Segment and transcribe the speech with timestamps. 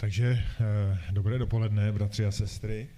[0.00, 2.88] Takže eh, dobré dopoledne, bratři a sestry.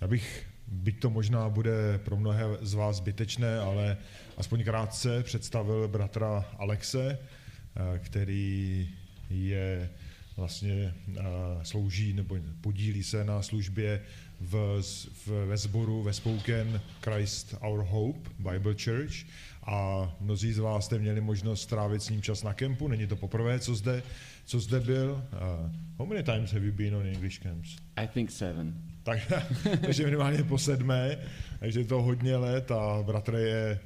[0.00, 3.96] Já bych, byť to možná bude pro mnohé z vás zbytečné, ale
[4.36, 8.88] aspoň krátce představil bratra Alexe, eh, který
[9.30, 9.90] je
[10.36, 11.22] vlastně eh,
[11.62, 14.02] slouží nebo podílí se na službě
[14.40, 14.82] v,
[15.26, 19.26] v, ve sboru ve Spoken Christ Our Hope Bible Church
[19.66, 23.16] a mnozí z vás jste měli možnost strávit s ním čas na kempu, není to
[23.16, 24.02] poprvé, co zde,
[24.44, 25.24] co zde byl.
[25.32, 27.76] Uh, how many times have you been on English camps?
[27.96, 28.74] I think seven.
[29.02, 29.32] Tak,
[29.80, 31.18] takže minimálně po sedmé,
[31.60, 33.80] takže to hodně let a bratr je eh,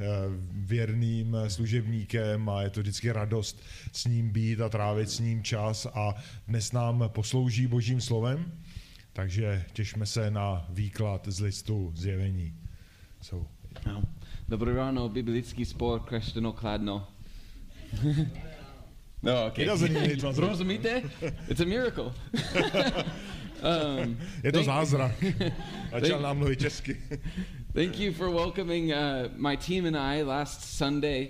[0.52, 3.62] věrným služebníkem a je to vždycky radost
[3.92, 6.14] s ním být a trávit s ním čas a
[6.48, 8.52] dnes nám poslouží božím slovem,
[9.12, 12.54] takže těšme se na výklad z listu zjevení.
[13.22, 13.46] So.
[13.86, 14.02] No.
[14.48, 17.08] Dobré ráno, biblický spor Křesťano Kladno.
[19.22, 19.64] no, okay.
[19.64, 20.22] He doesn't need.
[20.22, 21.02] Rozumíte?
[21.48, 22.04] It's a miracle.
[24.04, 25.24] um, Je to zázrak.
[26.00, 27.00] Začal nám mluvit česky.
[27.74, 31.28] Thank you for welcoming uh, my team and I last Sunday.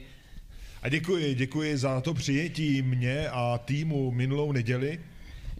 [0.83, 5.00] A děkuji, děkuji za to přijetí mě a týmu minulou neděli.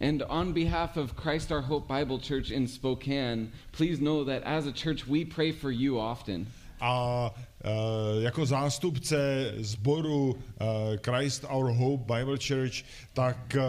[0.01, 4.65] And on behalf of Christ Our Hope Bible Church in Spokane, please know that as
[4.65, 6.47] a church we pray for you often.
[6.81, 7.29] A
[7.63, 13.61] uh, jako zástupce sboru uh, Christ Our Hope Bible Church, tak uh,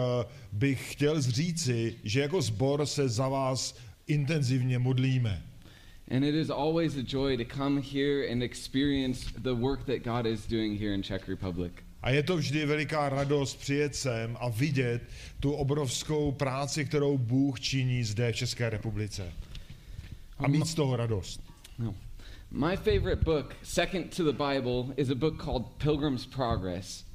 [0.51, 3.75] bych chtěl říci, že jako sbor se za vás
[4.07, 5.41] intenzivně modlíme.
[6.11, 10.25] And it is always a joy to come here and experience the work that God
[10.25, 11.71] is doing here in Czech Republic.
[12.03, 15.01] A je to vždy veliká radost přijet sem a vidět
[15.39, 19.33] tu obrovskou práci, kterou Bůh činí zde v České republice.
[20.37, 21.41] A mít z toho radost.
[21.79, 21.95] No.
[22.51, 27.05] My favorite book, second to the Bible, is a book called Pilgrim's Progress.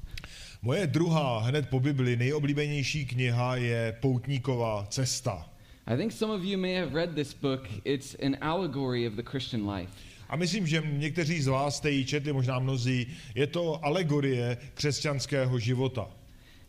[0.61, 5.49] Moje druhá, hned po Bibli, nejoblíbenější kniha je Poutníková cesta.
[5.87, 7.67] I think some of you may have read this book.
[7.85, 9.91] It's an allegory of the Christian life.
[10.29, 13.07] A myslím, že někteří z vás jste ji četli, možná mnozí.
[13.35, 16.07] Je to alegorie křesťanského života.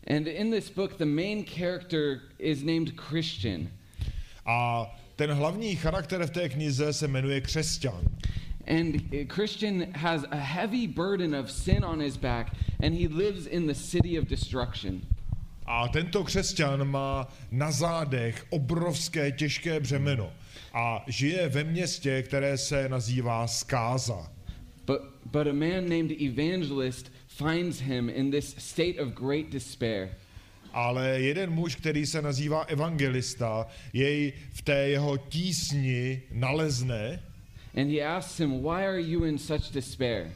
[0.07, 3.67] And in this book, the main character is named Christian.
[4.45, 8.01] A ten hlavní charakter v té knize se jmenuje křesťan.
[8.67, 12.51] And uh, Christian has a heavy burden of sin on his back,
[12.83, 15.01] and he lives in the city of destruction.
[15.65, 20.31] A tento křesťan má na zádech obrovské těžké břemeno
[20.73, 24.31] a žije ve městě, které se nazývá Skáza.
[24.85, 30.09] But, but a man named Evangelist finds him in this state of great despair.
[30.73, 37.19] Ale jeden muž, který se nazývá evangelista, jej v té jeho tísni nalezne
[37.75, 40.31] And he asks him, Why are you in such despair?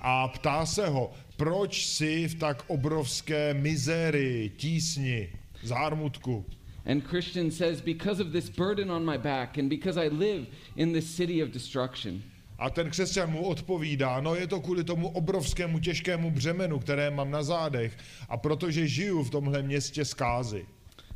[0.00, 5.28] a ptá se ho, proč jsi v tak obrovské mizérii, tísni,
[5.62, 6.44] zármutku.
[6.86, 10.92] And Christian says, Because of this burden on my back, and because I live in
[10.92, 12.22] this city of destruction.
[12.58, 17.30] A ten křesťan mu odpovídá, no je to kvůli tomu obrovskému těžkému břemenu, které mám
[17.30, 17.98] na zádech
[18.28, 20.66] a protože žiju v tomhle městě zkázy.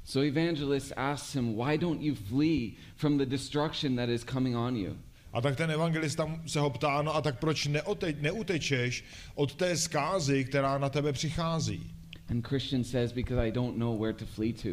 [0.05, 4.77] So Evangelist asks him, Why don't you flee from the destruction that is coming on
[4.77, 4.97] you?
[5.33, 9.05] A tak ten evangelista se ho ptá, no a tak proč neote, neutečeš
[9.35, 11.91] od té zkázy, která na tebe přichází?
[12.29, 14.69] And Christian says, Because I don't know where to flee to.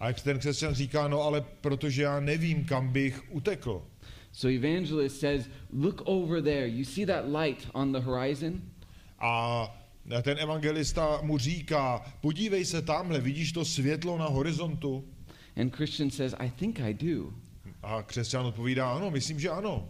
[0.00, 3.82] A jak ten křesťan říká, no ale protože já nevím, kam bych utekl.
[4.32, 6.68] So Evangelist says, Look over there.
[6.68, 8.62] You see that light on the horizon?
[9.18, 9.74] A
[10.22, 15.04] ten evangelista mu říká, podívej se tamhle, vidíš to světlo na horizontu?
[15.56, 17.32] And Christian says, I think I do.
[17.82, 19.88] A křesťan odpovídá, ano, myslím, že ano.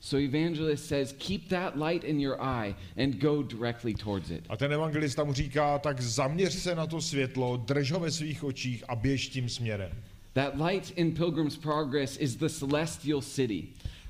[0.00, 4.44] So Evangelist says, Keep that light in your eye and go directly towards it.
[4.48, 8.44] A ten evangelista mu říká, tak zaměř se na to světlo, drž ho ve svých
[8.44, 9.90] očích a běž tím směrem.
[10.32, 13.64] That light in Pilgrim's Progress is the celestial city.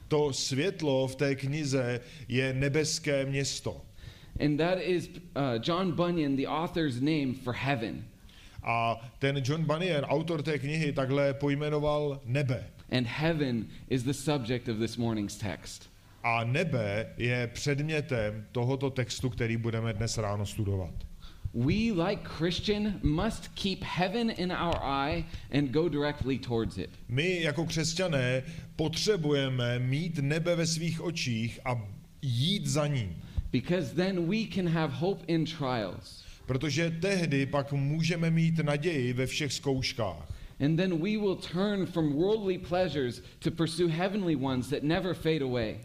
[0.09, 3.81] To světlo v té knize je nebeské město.
[4.41, 8.05] And that is uh, John Bunyan, the author's name for heaven.
[8.63, 12.67] A ten John Bunyan, autor té knihy, takhle pojmenoval nebe.
[12.91, 15.91] And heaven is the subject of this morning's text.
[16.23, 20.95] A nebe je předmětem tohoto textu, který budeme dnes ráno studovat.
[21.55, 26.91] We, like Christian, must keep heaven in our eye and go directly towards it.
[27.09, 28.43] My jako křesťané
[28.77, 31.89] potřebujeme mít nebe ve svých očích a
[32.23, 33.17] jít za ním.
[33.53, 36.25] Because then we can have hope in trials.
[36.47, 40.30] Protože tehdy pak můžeme mít naději ve všech zkouškách.
[40.61, 45.43] And then we will turn from worldly pleasures to pursue heavenly ones that never fade
[45.43, 45.81] away.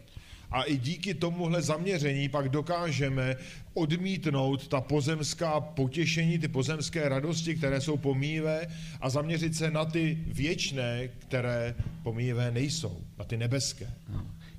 [0.50, 3.36] A i díky tomuhle zaměření pak dokážeme
[3.74, 8.66] odmítnout ta pozemská potěšení, ty pozemské radosti, které jsou pomíjivé
[9.00, 13.90] a zaměřit se na ty věčné, které pomíjivé nejsou, na ty nebeské.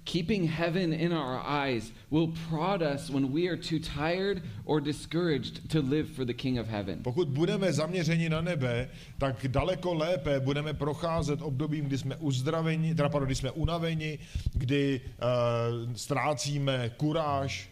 [0.07, 5.69] Keeping heaven in our eyes will prod us when we are too tired or discouraged
[5.69, 7.03] to live for the King of Heaven.
[7.03, 13.09] Pokud budeme zaměřeni na nebe, tak daleko lépe budeme procházet obdobím, kdy jsme uzdraveni, teda
[13.09, 14.19] pardon, kdy jsme unaveni,
[14.53, 17.69] kdy uh, ztrácíme kuráž.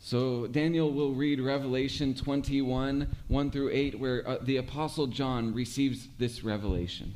[0.00, 6.08] So Daniel will read Revelation 21, 1 through 8, where uh, the Apostle John receives
[6.18, 7.12] this revelation.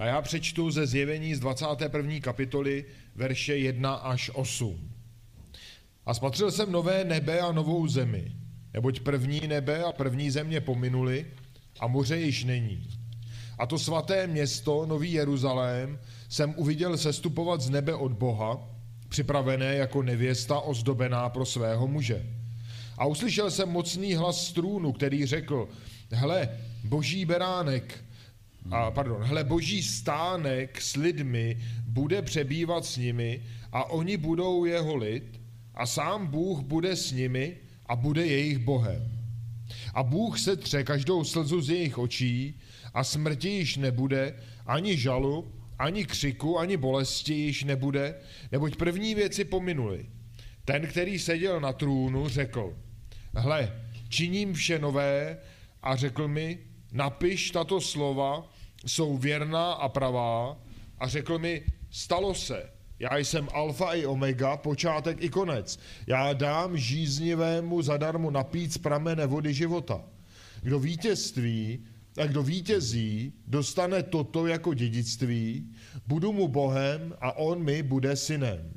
[0.00, 2.20] A já přečtu ze zjevení z 21.
[2.20, 2.84] kapitoly
[3.14, 4.90] verše 1 až 8.
[6.06, 8.32] A spatřil jsem nové nebe a novou zemi,
[8.74, 11.26] neboť první nebe a první země pominuli
[11.80, 12.86] a moře již není.
[13.58, 15.98] A to svaté město, Nový Jeruzalém,
[16.28, 18.68] jsem uviděl sestupovat z nebe od Boha,
[19.08, 22.26] připravené jako nevěsta ozdobená pro svého muže.
[22.98, 25.68] A uslyšel jsem mocný hlas z trůnu, který řekl,
[26.10, 26.48] hle,
[26.84, 28.04] boží beránek,
[28.70, 33.42] a pardon, hle, boží stánek s lidmi bude přebývat s nimi
[33.72, 35.40] a oni budou jeho lid
[35.74, 39.20] a sám Bůh bude s nimi a bude jejich Bohem.
[39.94, 42.60] A Bůh se tře každou slzu z jejich očí
[42.94, 44.34] a smrti již nebude,
[44.66, 48.14] ani žalu, ani křiku, ani bolesti již nebude,
[48.52, 50.06] neboť první věci pominuly.
[50.64, 52.76] Ten, který seděl na trůnu, řekl,
[53.34, 55.38] hle, činím vše nové
[55.82, 56.58] a řekl mi,
[56.92, 58.44] napiš tato slova,
[58.86, 60.56] jsou věrná a pravá
[60.98, 65.78] a řekl mi, stalo se, já jsem alfa i omega, počátek i konec.
[66.06, 70.04] Já dám žíznivému zadarmo napít z pramene vody života.
[70.62, 71.84] Kdo vítězství
[72.22, 75.72] a kdo vítězí, dostane toto jako dědictví,
[76.06, 78.72] budu mu Bohem a on mi bude synem.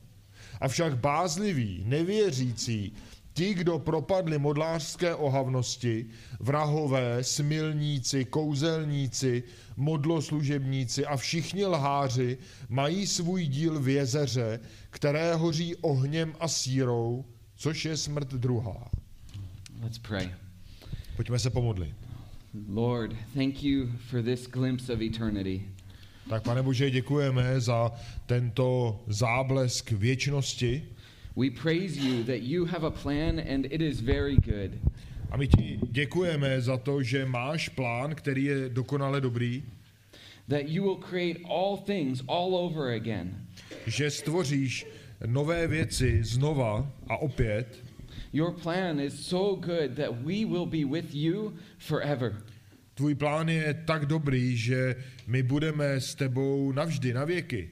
[0.61, 2.93] Avšak bázliví, nevěřící,
[3.33, 6.05] Ti, kdo propadli modlářské ohavnosti,
[6.39, 9.43] vrahové, smilníci, kouzelníci,
[9.77, 12.37] modloslužebníci a všichni lháři
[12.69, 14.59] mají svůj díl v jezeře,
[14.89, 17.25] které hoří ohněm a sírou,
[17.55, 18.91] což je smrt druhá.
[19.81, 20.31] Let's pray.
[21.15, 21.95] Pojďme se pomodlit.
[22.67, 25.61] Lord, thank you for this glimpse of eternity.
[26.29, 27.91] Tak pane Bože, děkujeme za
[28.25, 30.83] tento záblesk věčnosti.
[31.35, 34.79] We praise you that you have a plan and it is very good.
[35.31, 39.63] A my ti děkujeme za to, že máš plán, který je dokonale dobrý,
[40.49, 43.47] That you will create all things all over again.
[43.87, 44.85] že stvoříš
[45.25, 47.83] nové věci znova a opět.
[48.33, 52.33] Your plan is so good that we will be with you forever.
[52.93, 54.95] Tvůj plán je tak dobrý, že
[55.27, 57.69] my budeme s tebou navždy, na věky.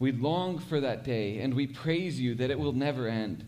[0.00, 3.46] We long for that day and we praise you that it will never end.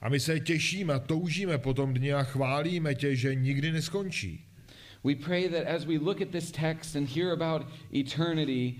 [0.00, 4.44] A my se těšíme a toužíme po tom dni a chválíme tě, že nikdy neskončí.
[5.04, 8.74] We pray that as we look at this text and hear about eternity,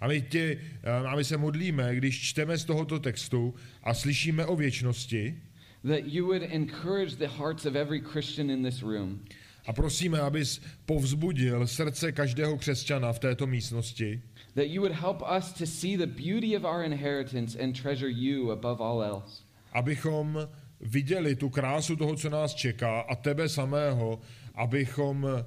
[0.00, 0.58] A my, tě,
[1.06, 5.36] a my se modlíme, když čteme z tohoto textu a slyšíme o věčnosti
[5.84, 9.20] that you would encourage the hearts of every Christian in this room.
[9.66, 14.22] a prosíme, abys povzbudil srdce každého křesťana v této místnosti,
[14.56, 18.50] That you would help us to see the beauty of our inheritance and treasure you
[18.50, 19.42] above all else.
[19.72, 20.48] abychom
[20.80, 24.20] viděli tu krásu toho, co nás čeká a tebe samého,
[24.54, 25.40] abychom uh,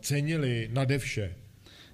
[0.00, 1.34] cenili nade vše.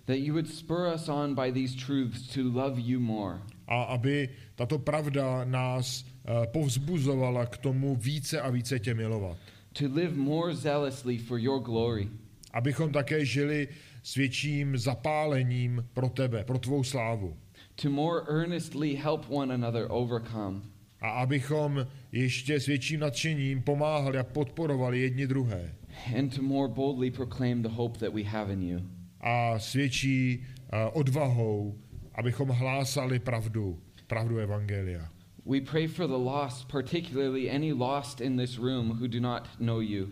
[0.05, 3.39] That you would spur us on by these truths to love you more.
[3.69, 9.39] A aby tato pravda nás uh, povzbuzovala k tomu více a více tě milovat.
[9.73, 12.09] To live more zealously for your glory.
[12.53, 13.69] Abychom také žili
[14.03, 17.37] s větším zapálením pro tebe, pro tvou slávu.
[17.83, 20.61] To more earnestly help one another overcome.
[21.01, 25.75] A abychom ještě s větším nadšením pomáhali a podporovali jedni druhé.
[26.19, 28.81] And to more boldly proclaim the hope that we have in you.
[29.21, 31.79] A s větší uh, odvahou,
[32.15, 35.09] abychom hlásali pravdu, pravdu Evangelia.
[35.47, 39.81] We pray for the lost, particularly any lost in this room who do not know
[39.81, 40.09] you.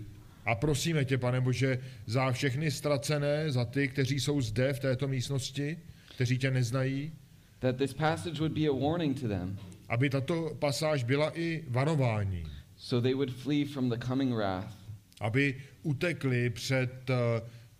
[0.48, 5.08] A prosíme tě, pane Bože, za všechny ztracené, za ty, kteří jsou zde v této
[5.08, 5.78] místnosti,
[6.14, 7.12] kteří tě neznají,
[7.58, 12.46] That this passage would be a warning to them, aby tato pasáž byla i varování,
[12.76, 14.74] so they would flee from the coming wrath,
[15.20, 17.16] aby utekli před eh,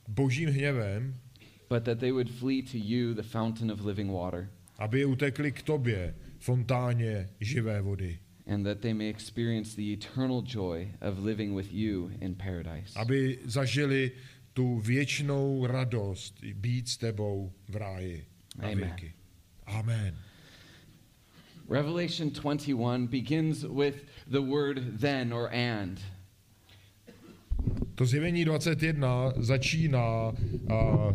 [0.09, 1.15] božím hněvem,
[1.69, 4.49] but that they would flee to you, the fountain of living water,
[4.79, 8.19] aby utekli k tobě, fontáně živé vody,
[8.49, 12.93] and that they may experience the eternal joy of living with you in paradise.
[12.97, 14.13] aby zažili
[14.53, 18.25] tu věčnou radost být s tebou v ráji
[18.59, 18.79] na Amen.
[18.79, 19.13] věky.
[19.67, 20.15] Amen.
[21.71, 23.95] Revelation 21 begins with
[24.27, 26.01] the word then or and.
[27.95, 30.33] To zjevení 21 začíná
[30.73, 31.15] a,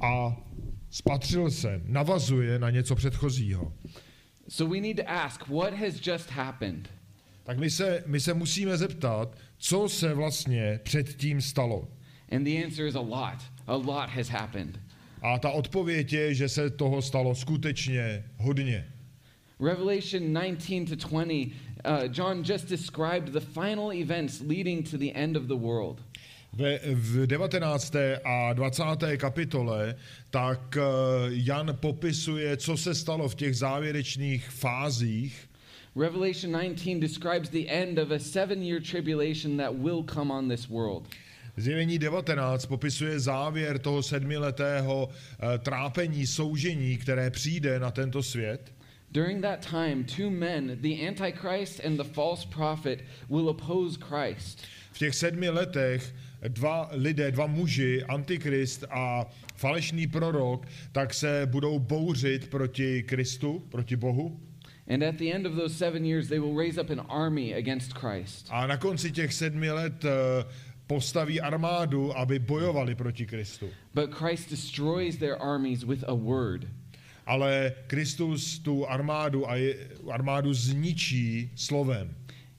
[0.00, 0.36] a
[0.90, 3.72] spatřil jsem, navazuje na něco předchozího.
[4.48, 6.88] So we need to ask what has just happened?
[7.44, 11.88] Tak my se, my se musíme zeptat, co se vlastně předtím stalo.
[12.30, 13.38] And the answer is a lot.
[13.66, 14.80] A lot has happened.
[15.22, 18.86] A ta odpověď je, že se toho stalo skutečně hodně.
[19.60, 21.46] Revelation 19 to 20,
[21.84, 26.00] uh, John just described the final events leading to the end of the world.
[26.56, 27.96] Ve, v 19.
[28.24, 28.82] a 20.
[29.16, 29.94] kapitole
[30.30, 30.80] tak eh,
[31.28, 35.48] Jan popisuje, co se stalo v těch závěrečných fázích.
[35.96, 40.68] Revelation 19 describes the end of a seven year tribulation that will come on this
[40.68, 41.08] world.
[41.56, 48.72] Zjevení 19 popisuje závěr toho sedmiletého eh, trápení, soužení, které přijde na tento svět.
[49.12, 54.62] During that time, two men, the Antichrist and the false prophet, will oppose Christ.
[54.92, 56.14] V těch sedmi letech
[56.48, 63.96] dva lidé, dva muži, antikrist a falešný prorok, tak se budou bouřit proti Kristu, proti
[63.96, 64.40] Bohu.
[64.88, 67.94] And at the end of those seven years, they will raise up an army against
[67.94, 68.46] Christ.
[68.50, 70.10] A na konci těch sedmi let eh,
[70.86, 73.68] postaví armádu, aby bojovali proti Kristu.
[73.94, 76.68] But Christ destroys their armies with a word.
[77.26, 79.76] Ale Kristus tu armádu a je,
[80.12, 82.14] armádu zničí slovem.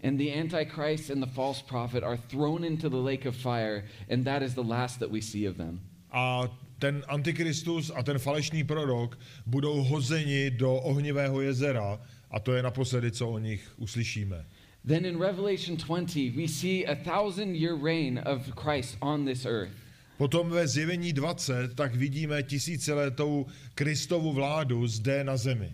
[0.05, 4.23] And the Antichrist and the false prophet are thrown into the lake of fire, and
[4.25, 5.81] that is the last that we see of them.
[6.13, 6.47] A
[6.79, 9.17] ten antikristus a ten falešný prorok
[9.49, 14.45] budou hozeni do ohnivého jezera a to je naposledy, co o nich uslyšíme.
[14.85, 19.73] Then in Revelation 20, we see a thousand year reign of Christ on this earth.
[20.17, 23.45] Potom ve zjevení 20 tak vidíme tisíciletou
[23.75, 25.73] Kristovu vládu zde na zemi.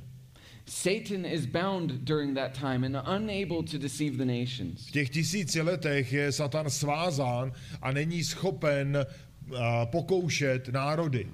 [0.65, 4.87] Satan is bound during that time and unable to deceive the nations.
[4.87, 7.51] V těch tisíci letech je Satan svázán
[7.81, 11.27] a není schopen uh, pokoušet národy.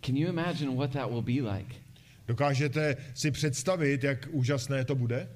[0.00, 1.74] Can you imagine what that will be like?
[2.28, 5.28] Dokážete si představit, jak úžasné to bude?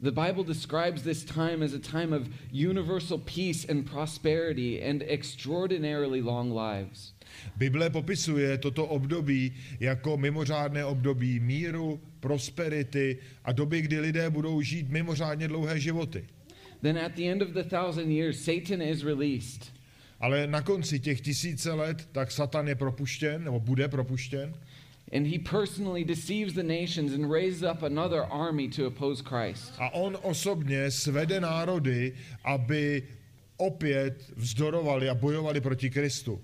[0.00, 6.20] The Bible describes this time as a time of universal peace and prosperity and extraordinarily
[6.20, 7.15] long lives.
[7.56, 14.90] Bible popisuje toto období jako mimořádné období míru, prosperity a doby, kdy lidé budou žít
[14.90, 16.24] mimořádně dlouhé životy.
[16.82, 19.72] Then at the end of the thousand years, Satan is released.
[20.20, 24.54] Ale na konci těch tisíce let tak Satan je propuštěn, nebo bude propuštěn.
[25.12, 29.72] And he personally deceives the nations and raises up another army to oppose Christ.
[29.78, 32.12] A on osobně svede národy,
[32.44, 33.02] aby
[33.56, 36.40] opět vzdorovali a bojovali proti Kristu.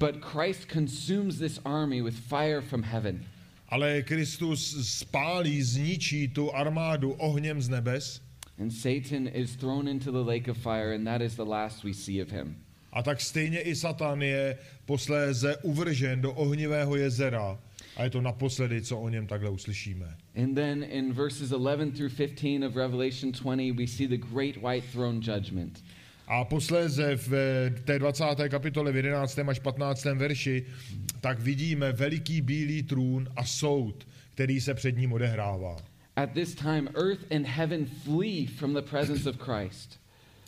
[0.00, 3.26] But Christ consumes this army with fire from heaven.
[3.68, 8.20] Ale Kristus spálí, zničí tu armádu ohněm z nebes.
[8.58, 11.92] And Satan is thrown into the lake of fire, and that is the last we
[11.92, 12.56] see of him.
[12.92, 17.58] A tak stejně i Satan je posléze uvržen do ohnivého jezera.
[17.96, 20.16] A je to naposledy, co o něm takhle uslyšíme.
[20.36, 24.84] And then in verses 11 through 15 of Revelation 20, we see the great white
[24.92, 25.82] throne judgment.
[26.30, 28.24] A posléze v eh, té 20.
[28.48, 29.38] kapitole v 11.
[29.38, 30.04] až 15.
[30.04, 30.66] verši
[31.20, 35.76] tak vidíme veliký bílý trůn a soud, který se před ním odehrává.
[36.16, 40.00] At this time, earth and heaven flee from the presence of Christ.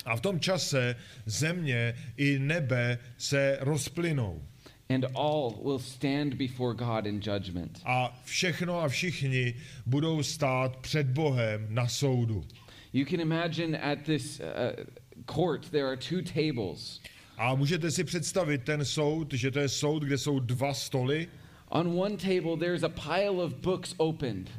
[0.05, 0.97] A v tom čase
[1.27, 4.43] země i nebe se rozplynou.
[4.89, 7.81] And all will stand before God in judgment.
[7.85, 9.55] A všechno a všichni
[9.87, 12.45] budou stát před Bohem na soudu.
[12.93, 14.85] You can imagine at this uh,
[15.26, 17.00] court there are two tables.
[17.37, 21.29] A můžete si představit ten soud, že to je soud, kde jsou dva stoly
[21.69, 24.50] On one table, there's a pile of books opened.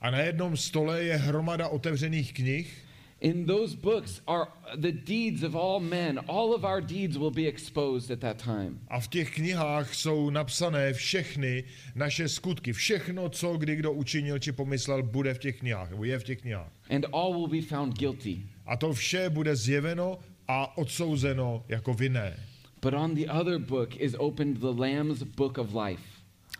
[0.00, 2.84] a na jednom stole je hromada otevřených knih
[3.20, 4.46] In those books are
[4.76, 6.20] the deeds of all men.
[6.28, 8.78] All of our deeds will be exposed at that time.
[8.88, 12.72] a v těch knihách jsou napsané všechny naše skutky.
[12.72, 16.40] Všechno, co kdy kdo učinil či pomyslel, bude v těch knihách, nebo je v těch
[16.40, 16.72] knihách.
[16.90, 18.38] And all will be found guilty.
[18.68, 22.36] A to vše bude zjeveno a odsouzeno jako vinné.
[22.82, 26.02] But on the other book is opened the Lamb's book of life.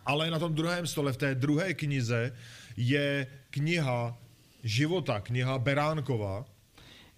[0.07, 2.33] Ale na tom druhém stole, v té druhé knize,
[2.77, 4.17] je kniha
[4.65, 6.45] života, kniha Beránkova.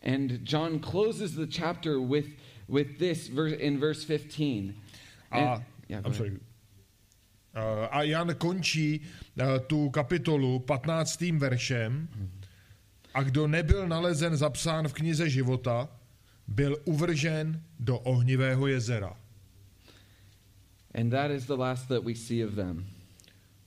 [0.02, 2.26] And John closes the chapter with,
[2.68, 4.75] with this verse in verse 15.
[5.30, 6.16] A, And- yeah, I'm ahead.
[6.16, 6.32] sorry.
[7.54, 11.38] Uh, a Jan končí uh, tu kapitolu 15.
[11.38, 12.09] veršem.
[13.14, 15.88] A kdo nebyl nalezen zapsán v knize života,
[16.49, 19.17] byl uvržen do ohnivého jezera.
[20.95, 22.87] And that is the last that we see of them.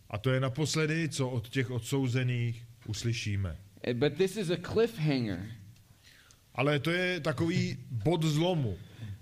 [0.09, 3.57] A to je naposledy, co od těch odsouzených uslyšíme.
[3.87, 5.45] Uh, But this is a cliffhanger.
[6.55, 8.77] Ale to je takový bod zlomu,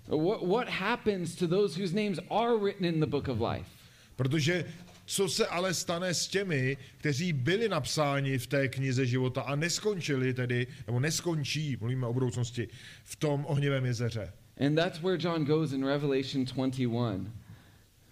[0.07, 3.69] What, what happens to those whose names are written in the book of life?
[4.15, 4.65] protože
[5.11, 10.33] co se ale stane s těmi, kteří byli napsáni v té knize života a neskončili
[10.33, 12.67] tedy, nebo neskončí, mluvíme o budoucnosti,
[13.03, 14.33] v tom ohnivém jezeře.
[14.65, 17.31] And that's where John goes in Revelation 21.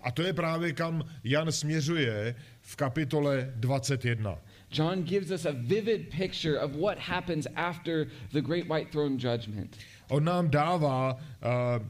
[0.02, 4.38] A to je právě kam Jan směřuje v kapitole 21.
[4.72, 9.78] John gives us a vivid picture of what happens after the great white throne judgment.
[10.10, 11.20] On nám dává uh,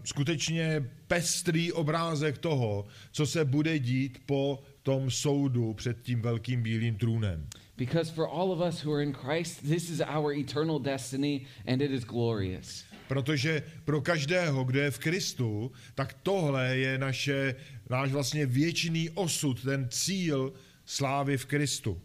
[0.04, 6.96] skutečně pestrý obrázek toho, co se bude dít po tom soudu před tím velkým bílým
[6.96, 7.48] trůnem.
[7.78, 11.82] Because for all of us who are in Christ, this is our eternal destiny and
[11.82, 12.84] it is glorious.
[13.08, 17.56] Protože pro každého, kdo je v Kristu, tak tohle je naše,
[17.90, 20.54] náš vlastně věčný osud, ten cíl
[20.86, 22.02] slávy v Kristu.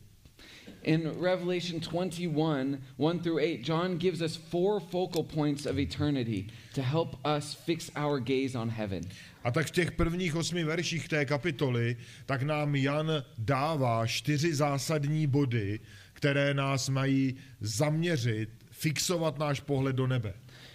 [0.83, 6.83] In Revelation 21, 1 through 8, John gives us four focal points of eternity to
[6.83, 9.03] help us fix our gaze on heaven.
[9.45, 11.97] A tak v těch prvních osmi verších té kapitoly,
[12.27, 15.81] tak nám Jan dává čtyři zásadní body,
[16.13, 20.35] které nás mají zaměřit, fixovat náš pohled do nebe.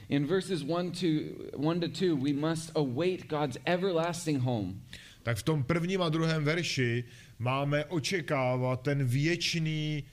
[0.09, 4.81] In verses 1 to, 1 to 2, we must await God's everlasting home.
[5.23, 7.03] Tak v tom prvním a druhém verši
[7.39, 10.03] máme očekávat ten věčný,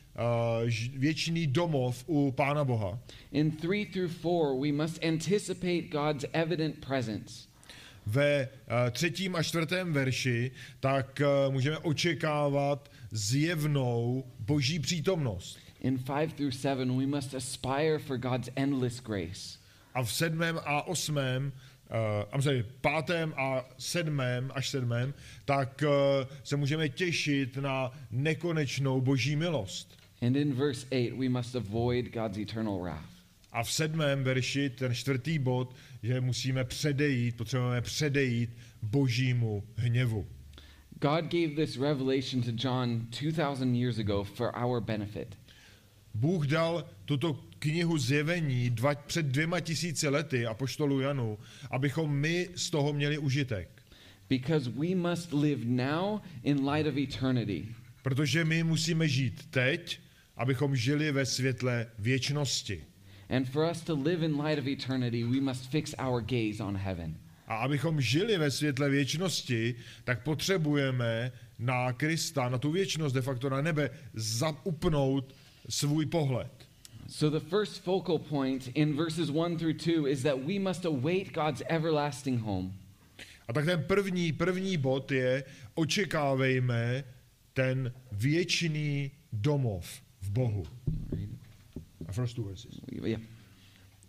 [0.63, 2.99] uh, věčný domov u Pána Boha.
[3.33, 4.29] In 3 through 4,
[4.61, 7.49] we must anticipate God's evident presence.
[8.07, 15.59] Ve uh, třetím a čtvrtém verši tak uh, můžeme očekávat zjevnou boží přítomnost.
[15.81, 19.59] In 5 through 7, we must aspire for God's endless grace.
[19.95, 21.53] A v sedmém a osmém,
[21.91, 25.91] uh, I'm sorry, pátém a sedmém až sedmém, tak uh,
[26.45, 29.99] se můžeme těšit na nekonečnou boží milost.
[30.23, 33.17] And in verse 8, we must avoid God's eternal wrath.
[33.53, 38.51] A v sedmém verši, ten čtvrtý bod, že musíme předejít, potřebujeme předejít
[38.83, 40.27] božímu hněvu.
[41.01, 45.37] God gave this revelation to John 2,000 years ago for our benefit.
[46.15, 51.39] Bůh dal tuto knihu zjevení dva, před dvěma tisíci lety apoštolu Janu,
[51.71, 53.83] abychom my z toho měli užitek.
[54.29, 57.69] Because we must live now in light of eternity.
[58.03, 60.01] Protože my musíme žít teď,
[60.37, 62.85] abychom žili ve světle věčnosti.
[63.31, 66.77] And for us to live in light of eternity, we must fix our gaze on
[66.77, 67.17] heaven.
[67.47, 73.51] A abychom žili ve světle věčnosti, tak potřebujeme na Krista, na tu věčnost, de facto
[73.51, 75.35] na nebe, zaupnout
[75.69, 76.67] svůj pohled.
[77.09, 81.33] So the first focal point in verses 1 through 2 is that we must await
[81.33, 82.73] God's everlasting home.
[83.49, 87.05] A tak ten první, první bod je, očekávejme
[87.53, 90.67] ten věčný domov v Bohu.
[92.09, 92.81] A first two verses.
[93.03, 93.21] Yeah.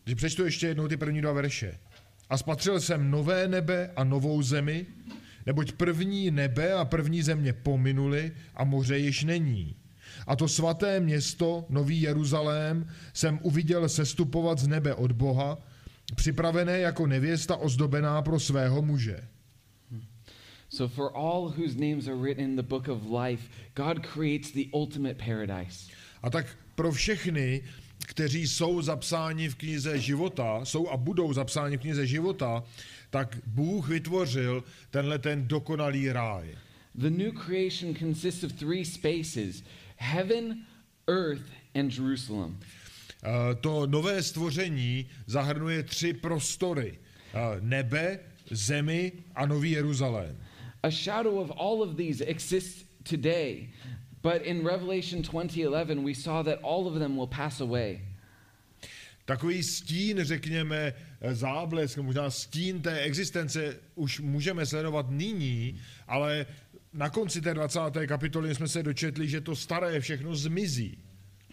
[0.05, 1.79] Že přečtu ještě jednou ty první dva verše.
[2.29, 4.85] A spatřil jsem nové nebe a novou zemi,
[5.45, 9.75] neboť první nebe a první země pominuli a moře již není.
[10.27, 15.57] A to svaté město, Nový Jeruzalém, jsem uviděl sestupovat z nebe od Boha,
[16.15, 19.27] připravené jako nevěsta ozdobená pro svého muže.
[20.69, 24.69] So for all whose names are written in the book of life, God creates the
[24.73, 25.91] ultimate paradise.
[26.23, 27.63] A tak pro všechny,
[28.07, 32.63] kteří jsou zapsáni v knize života, jsou a budou zapsáni v knize života,
[33.09, 36.57] tak Bůh vytvořil tenhle ten dokonalý ráj.
[36.95, 39.63] The new creation consists of three spaces
[39.95, 40.57] heaven,
[41.07, 41.43] earth,
[41.75, 42.57] and Jerusalem.
[43.23, 46.99] Eh, To nové stvoření zahrnuje tři prostory.
[47.33, 48.19] Eh, Nebe,
[48.51, 50.37] zemi a Nový Jeruzalém.
[50.83, 53.69] A shadow of all of these exists today,
[54.27, 58.01] but in Revelation 20:11 we saw that all of them will pass away.
[59.25, 66.45] Takový stín, řekněme, eh, záblesk, možná stín té existence už můžeme sledovat nyní, ale
[66.93, 68.07] na konci té 20.
[68.07, 70.97] kapitoly jsme se dočetli, že to staré všechno zmizí.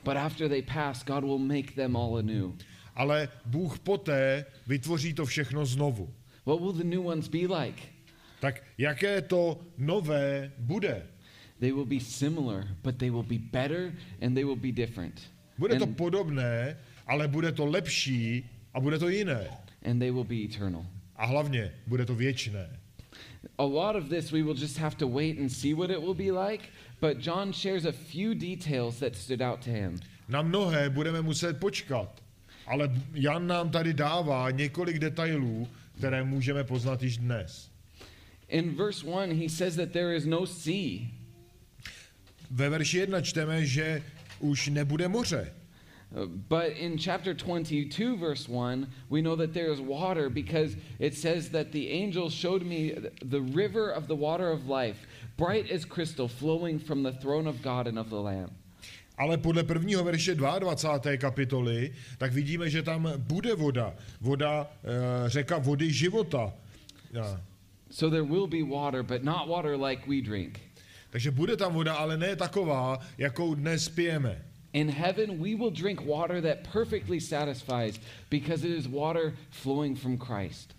[0.05, 2.53] But after they pass, God will make them all anew.
[2.95, 6.15] Ale Bůh poté vytvoří to všechno znovu.
[6.47, 7.83] What will the new ones be like?
[8.41, 11.14] Tak jaké to nové bude?
[11.65, 15.15] They will be similar, but they will be better and they will be different.
[15.59, 19.49] Bude to And, podobné, ale bude to lepší a bude to jiné.
[19.83, 20.85] and they will be eternal.
[21.17, 22.69] A hlavně bude to věčné.
[23.59, 26.15] A lot of this we will just have to wait and see what it will
[26.15, 26.65] be like,
[27.01, 30.01] but John shares a few details that stood out to him.
[30.29, 32.23] Na mnohé budeme muset počkat,
[32.67, 37.71] ale Jan nám tady dává několik detailů, které můžeme poznat již dnes.
[38.49, 41.24] In verse 1, he says that there is no sea.
[42.51, 44.03] Ve verši 1 čteme, že
[44.41, 45.53] už nebude moře.
[46.15, 51.15] Uh, But in chapter 22, verse 1, we know that there is water because it
[51.15, 54.97] says that the angel showed me the river of the water of life,
[55.37, 58.51] bright as crystal, flowing from the throne of God and of the Lamb.
[59.19, 61.17] Ale podle prvního verše 22.
[61.17, 63.95] kapitoly, tak vidíme, že tam bude voda.
[64.21, 66.53] Voda, eh, řeka vody života.
[67.13, 67.41] Ja.
[67.91, 70.61] So there will be water, but not water like we drink.
[71.15, 74.43] Takže bude tam voda, ale ne taková, jakou dnes pijeme.
[74.73, 78.01] In heaven, we will drink water that perfectly satisfies
[78.31, 80.75] because it is water flowing from Christ.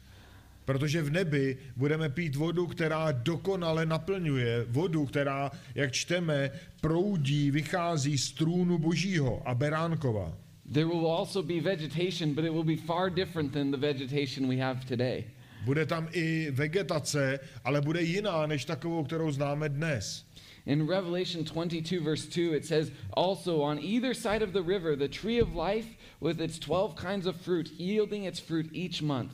[0.65, 4.65] Protože v nebi budeme pít vodu, která dokonale naplňuje.
[4.67, 10.37] Vodu, která, jak čteme, proudí, vychází z trůnu božího a beránkova.
[10.73, 14.57] There will also be vegetation, but it will be far different than the vegetation we
[14.57, 15.23] have today.
[15.65, 20.25] Bude tam i vegetace, ale bude jiná než takovou, kterou známe dnes.
[20.65, 25.07] In Revelation 22, verse 2, it says, Also on either side of the river, the
[25.07, 25.87] tree of life
[26.21, 29.31] with its 12 kinds of fruit, yielding its fruit each month.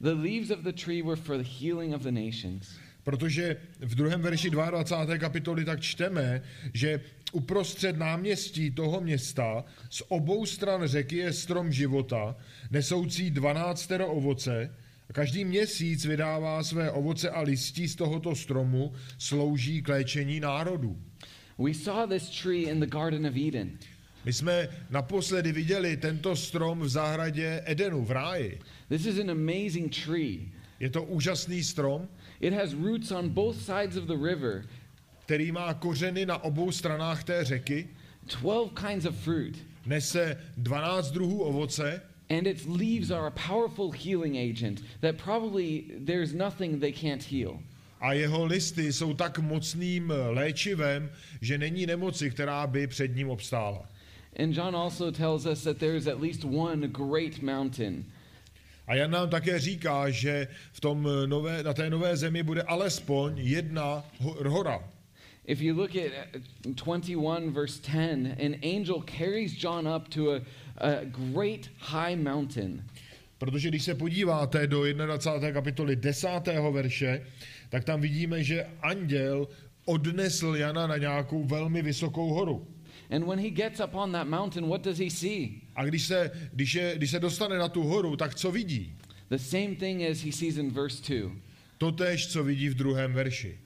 [0.00, 2.68] The leaves of the tree were for the healing of the nations.
[3.04, 5.18] Protože v druhém verši 22.
[5.18, 6.42] kapitoly tak čteme,
[6.74, 7.00] že
[7.32, 12.36] uprostřed náměstí toho města z obou stran řeky je strom života,
[12.70, 14.70] nesoucí 12 ovoce,
[15.12, 21.02] každý měsíc vydává své ovoce a listí z tohoto stromu, slouží k léčení národů.
[21.58, 23.70] We saw this tree in the Garden of Eden.
[24.24, 28.60] My jsme naposledy viděli tento strom v zahradě Edenu v ráji.
[28.88, 30.52] This is an amazing tree.
[30.80, 32.08] Je to úžasný strom,
[32.40, 34.66] It has roots on both sides of the river,
[35.24, 37.88] který má kořeny na obou stranách té řeky,
[38.40, 44.36] 12 kinds of fruit, nese 12 druhů ovoce and its leaves are a powerful healing
[44.36, 47.58] agent that probably there's nothing they can't heal.
[48.00, 53.88] a jeho listy jsou tak mocným léčivem, že není nemoci, která by před ním obstála.
[54.38, 58.04] And John also tells us that there is at least one great mountain.
[58.86, 63.38] A Jan nám také říká, že v tom nové, na té nové zemi bude alespoň
[63.38, 64.84] jedna ho- hora.
[65.46, 70.40] If you look at uh, 21, verse 10, an angel carries John up to a,
[70.78, 72.84] a great high mountain.
[73.38, 75.52] Protože když se podíváte do 21.
[75.52, 76.28] kapitoly 10.
[76.70, 77.26] verše,
[77.68, 79.48] tak tam vidíme, že anděl
[79.84, 82.66] odnesl Jana na nějakou velmi vysokou horu.
[83.10, 85.48] And when he gets up on that mountain, what does he see?
[85.76, 88.96] A když se, když, je, když se dostane na tu horu, tak co vidí?
[89.28, 91.30] The same thing as he sees in verse 2.
[91.78, 93.58] Totež, co vidí v druhém verši.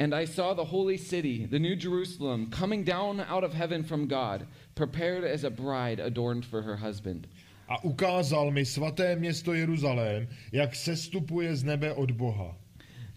[0.00, 4.06] And I saw the holy city, the new Jerusalem, coming down out of heaven from
[4.06, 7.26] God, prepared as a bride adorned for her husband.
[7.68, 12.56] A ukázal mi svaté město Jeruzalém, jak sestupuje z nebe od Boha.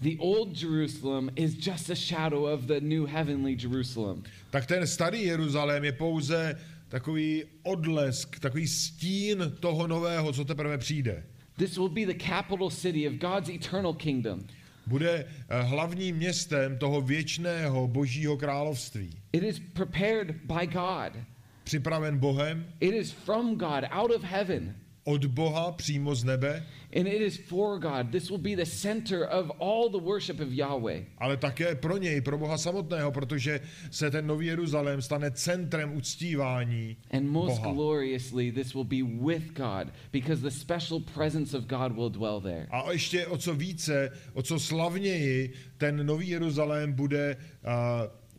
[0.02, 4.24] The old Jerusalem is just a shadow of the new heavenly Jerusalem.
[4.50, 6.56] Tak ten starý Jeruzalém je pouze
[6.90, 11.24] takový odlesk, takový stín toho nového, co teprve přijde.
[11.58, 14.44] This will be the capital city of God's eternal kingdom.
[14.88, 19.10] Bude eh, hlavním městem toho věčného božího království.
[19.34, 21.24] It is prepared by God.
[21.64, 24.76] Připraven Bohem, It is from God, out of heaven.
[25.04, 26.66] Od Boha přímo z nebe,
[27.00, 28.12] And it is for God.
[28.12, 31.06] This will be the center of all the worship of Yahweh.
[31.18, 33.62] ale také pro něj, pro Boha samotného, protože
[33.92, 37.74] se ten nový Jeruzalém stane centrem uctívání And most Boha.
[37.74, 42.68] gloriously, this will be with God because the special presence of God will dwell there.
[42.72, 47.72] A ještě o co více, o co slavněji, ten nový Jeruzalém bude uh,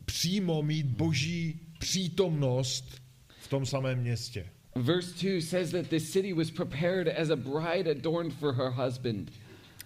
[0.05, 3.01] přímo mít boží přítomnost
[3.41, 4.45] v tom samém městě.
[4.75, 9.31] Verse 2 says that this city was prepared as a bride adorned for her husband.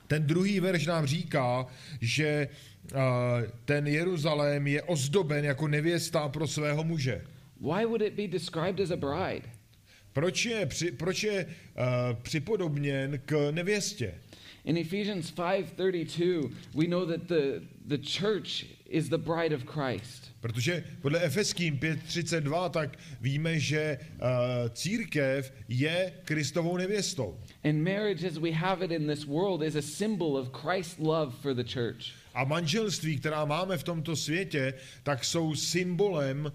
[0.07, 1.67] Ten druhý verš nám říká,
[2.01, 2.47] že
[2.93, 2.99] uh,
[3.65, 7.21] ten Jeruzalém je ozdoben jako nevěsta pro svého muže.
[7.61, 9.49] Why would it be described as a bride?
[10.13, 11.51] Proč je, při, proč je uh,
[12.21, 14.13] připodobněn k nevěstě?
[14.65, 20.26] In Ephesians 5:32, we know that the, the church is the bride of Christ.
[20.39, 24.27] Protože podle Efeským 5.32 tak víme, že uh,
[24.69, 27.39] církev je Kristovou nevěstou.
[27.63, 31.33] And marriage as we have it in this world is a symbol of Christ's love
[31.41, 32.05] for the church.
[32.33, 34.73] A manželství, která máme v tomto světě,
[35.03, 36.51] tak jsou symbolem, uh,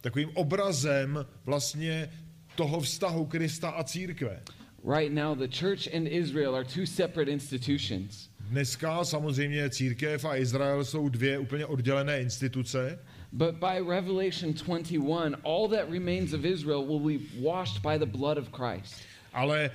[0.00, 2.10] takovým obrazem vlastně
[2.54, 4.42] toho vztahu Krista a církve.
[4.84, 8.31] Right now, the church and Israel are two separate institutions.
[8.50, 12.98] Dneska samozřejmě církev a Izrael jsou dvě úplně oddělené instituce,
[13.32, 18.38] But by Revelation 21, all that remains of Israel will be washed by the blood
[18.38, 18.94] of Christ.
[19.32, 19.70] ale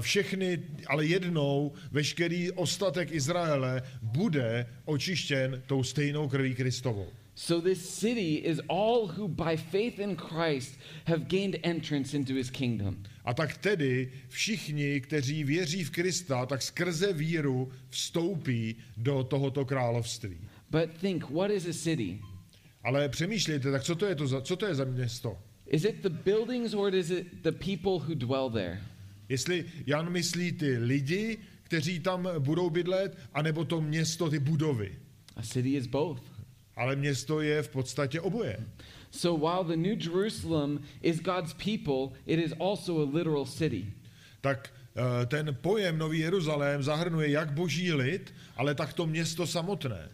[0.00, 7.06] všechny, ale jednou veškerý ostatek Izraele bude očištěn tou stejnou krví Kristovou.
[7.38, 10.74] So this city is all who by faith in Christ
[11.04, 13.04] have gained entrance into his kingdom.
[13.24, 20.36] A tak tedy všichni, kteří věří v Krista, tak skrze víru vstoupí do tohoto království.
[20.70, 22.20] But think, what is a city?
[22.82, 25.38] Ale přemýšlejte, tak co to je, to za, co to je za město?
[25.66, 28.80] Is it the buildings or is it the people who dwell there?
[29.28, 34.96] Jestli Jan myslí ty lidi, kteří tam budou bydlet, anebo to město, ty budovy.
[35.36, 36.37] A city is both.
[36.78, 38.56] Ale město je v podstatě oboje.
[39.10, 43.86] So while the New Jerusalem is God's people, it is also a literal city.
[44.40, 50.08] Tak eh, ten pojem Nový Jeruzalém zahrnuje jak boží lid, ale tak to město samotné.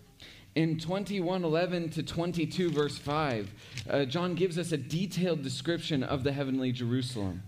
[0.54, 3.46] In 21:11 to 22 verse 5,
[3.86, 7.42] uh, John gives us a detailed description of the heavenly Jerusalem.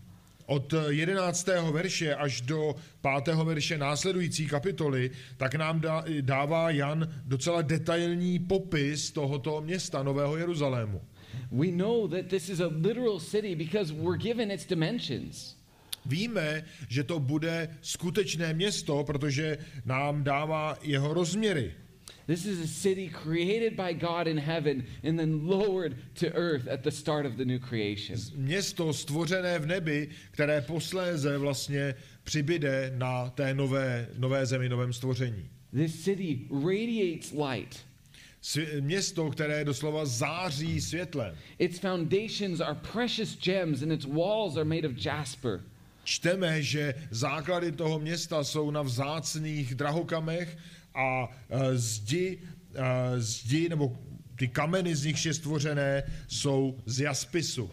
[0.47, 1.49] Od 11.
[1.71, 2.75] verše až do
[3.25, 3.35] 5.
[3.35, 11.01] verše následující kapitoly, tak nám dá, dává Jan docela detailní popis tohoto města, Nového Jeruzalému.
[11.53, 15.57] We know that this is a literal city because we're given its dimensions.
[16.07, 21.75] Víme, že to bude skutečné město, protože nám dává jeho rozměry.
[22.27, 26.83] This is a city created by God in heaven and then lowered to earth at
[26.83, 28.19] the start of the new creation.
[28.35, 35.51] Město stvořené v nebi, které posléze vlastně přibyde na té nové, nové zemi, novém stvoření.
[35.73, 37.87] This city radiates light.
[38.81, 41.35] Město, které doslova září světlem.
[41.59, 45.61] Its foundations are precious gems and its walls are made of jasper.
[46.05, 50.59] Čteme, že základy toho města jsou na vzácných drahokamech
[50.97, 52.39] a e, zdi,
[52.75, 53.99] e, zdi nebo
[54.37, 57.71] ty kameny, z nichž je stvořené, jsou z jaspisu.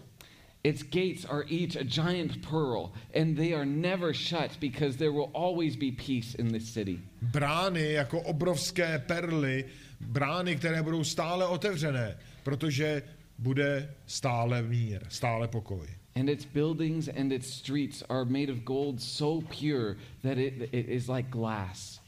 [0.63, 5.29] Its gates are each a giant pearl, and they are never shut because there will
[5.33, 6.99] always be peace in this city.
[7.21, 9.65] Brány jako obrovské perly,
[9.99, 13.03] brány, které budou stále otevřené, protože
[13.37, 15.87] bude stále mír, stále pokoj.
[16.15, 20.89] And its buildings and its streets are made of gold so pure that it, it
[20.89, 21.99] is like glass.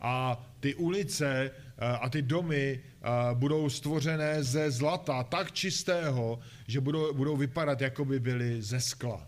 [0.00, 6.80] A ty ulice eh, a ty domy eh, budou stvořené ze zlata tak čistého, že
[6.80, 9.26] budou, budou vypadat, jako by byly ze skla.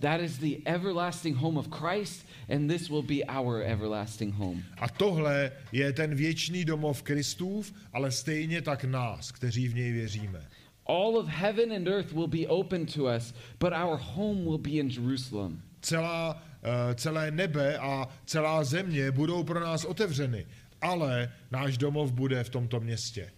[0.00, 4.62] That is the everlasting home of Christ, and this will be our everlasting home.
[4.78, 10.46] A tohle je ten věčný domov Kristův, ale stejně tak nás, kteří v něj věříme.
[10.86, 14.70] All of heaven and earth will be open to us, but our home will be
[14.70, 15.62] in Jerusalem.
[15.80, 20.46] Celá, eh, celé nebe a celá země budou pro nás otevřeny,
[20.82, 23.32] ale náš domov bude v tomto městě.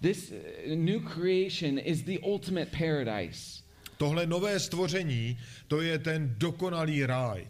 [0.00, 3.62] This uh, new creation is the ultimate paradise.
[3.96, 7.46] Tohle nové stvoření, to je ten dokonalý ráj.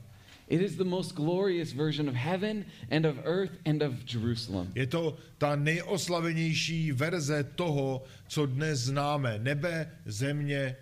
[0.51, 4.73] It is the most glorious version of heaven and of earth and of Jerusalem.
[4.75, 9.39] Je to ta nejoslavenější verze toho, co dnes známe.
[9.39, 10.77] Nebe, země.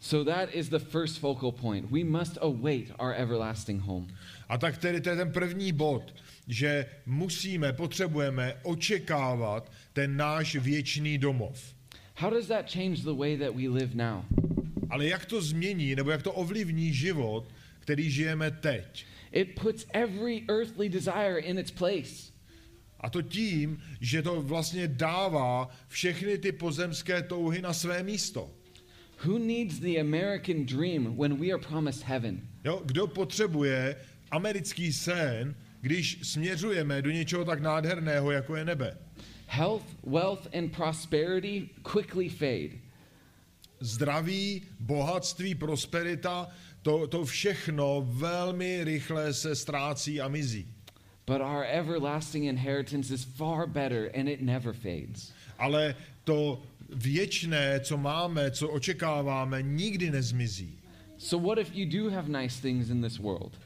[0.00, 1.90] So that is the first focal point.
[1.90, 4.06] We must await our everlasting home.
[4.48, 6.14] A tak tedy to je ten první bod,
[6.48, 11.74] že musíme, potřebujeme očekávat ten náš věčný domov.
[12.16, 14.24] How does that change the way that we live now?
[14.90, 17.48] Ale jak to změní, nebo jak to ovlivní život,
[17.80, 19.06] který žijeme teď?
[19.32, 22.32] It puts every earthly desire in its place.
[23.00, 28.50] A to tím, že to vlastně dává všechny ty pozemské touhy na své místo.
[29.24, 32.40] Who needs the American dream when we are promised heaven?
[32.64, 32.82] Jo?
[32.84, 33.96] Kdo potřebuje
[34.30, 38.98] americký sen, když směřujeme do něčeho tak nádherného, jako je nebe?
[39.46, 42.78] Health, wealth, and prosperity quickly fade.
[43.80, 46.48] Zdraví, bohatství, prosperita,
[46.82, 50.66] to, to všechno velmi rychle se ztrácí a mizí.
[51.26, 55.32] But our everlasting inheritance is far better and it never fades.
[55.58, 60.78] Ale to věčné, co máme, co očekáváme, nikdy nezmizí.
[61.18, 63.58] So, what if you do have nice things in this world?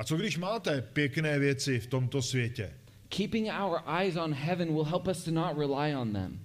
[0.00, 2.72] A co když máte pěkné věci v tomto světě?
[3.08, 6.40] Keeping our eyes on heaven will help us to not rely on them.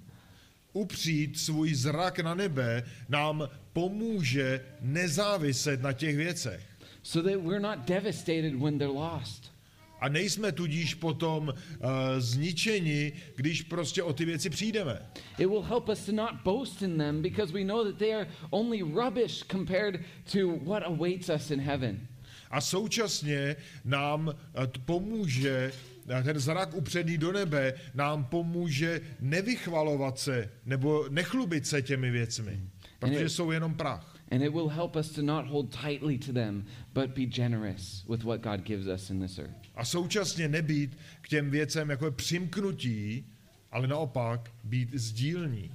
[0.74, 6.62] Upřít svůj zrak na nebe nám pomůže nezáviset na těch věcech.
[7.04, 9.52] so that we're not devastated when they're lost.
[10.00, 15.00] A nejsme tudíž potom uh, zničeni, když prostě o ty věci přijdeme.
[15.40, 18.28] It will help us to not boast in them because we know that they are
[18.50, 20.00] only rubbish compared
[20.32, 22.08] to what awaits us in heaven.
[22.52, 23.56] A současně
[23.86, 25.72] nám eh, pomůže,
[26.10, 32.62] eh, ten zrak upředný do nebe, nám pomůže nevychvalovat se nebo nechlubit se těmi věcmi,
[33.00, 34.16] protože jsou jenom prach.
[34.32, 38.24] And it will help us to not hold tightly to them, but be generous with
[38.24, 39.54] what God gives us in this earth.
[39.76, 43.26] A současně nebýt k těm věcem jako přimknutí,
[43.72, 45.72] ale naopak být sdílní.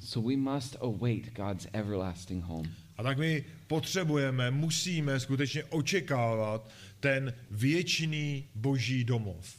[0.00, 2.70] So we must await God's everlasting home.
[2.96, 9.56] A tak my potřebujeme, musíme skutečně očekávat ten věčný boží domov.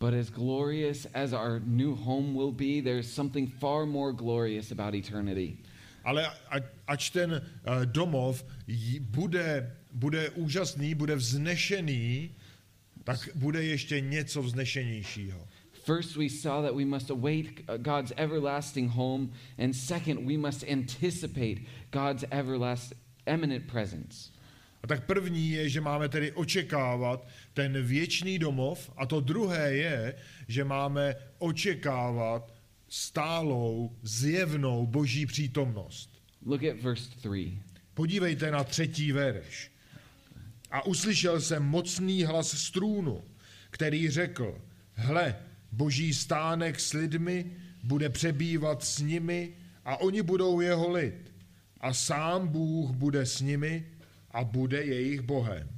[0.00, 4.94] But as glorious as our new home will be, there's something far more glorious about
[4.94, 5.56] eternity.
[6.04, 8.44] Ale ať, ač ten uh, domov
[9.00, 12.30] bude, bude úžasný, bude vznešený,
[13.04, 15.48] tak bude ještě něco vznešenějšího.
[15.86, 21.62] First, we saw that we must await God's everlasting home, and second, we must anticipate
[21.90, 24.30] God's everlasting eminent presence.
[24.82, 30.14] A tak první je, že máme tedy očekávat ten věčný domov a to druhé je,
[30.48, 32.54] že máme očekávat
[32.88, 36.22] stálou, zjevnou boží přítomnost.
[36.46, 37.58] Look at verse 3.
[37.94, 39.70] Podívejte na třetí verš.
[40.70, 43.24] A uslyšel jsem mocný hlas z trůnu,
[43.70, 44.60] který řekl,
[44.92, 45.36] hle,
[45.72, 49.52] boží stánek s lidmi bude přebývat s nimi
[49.84, 51.32] a oni budou jeho lid.
[51.80, 53.86] A sám Bůh bude s nimi
[54.30, 55.68] a bude jejich Bohem.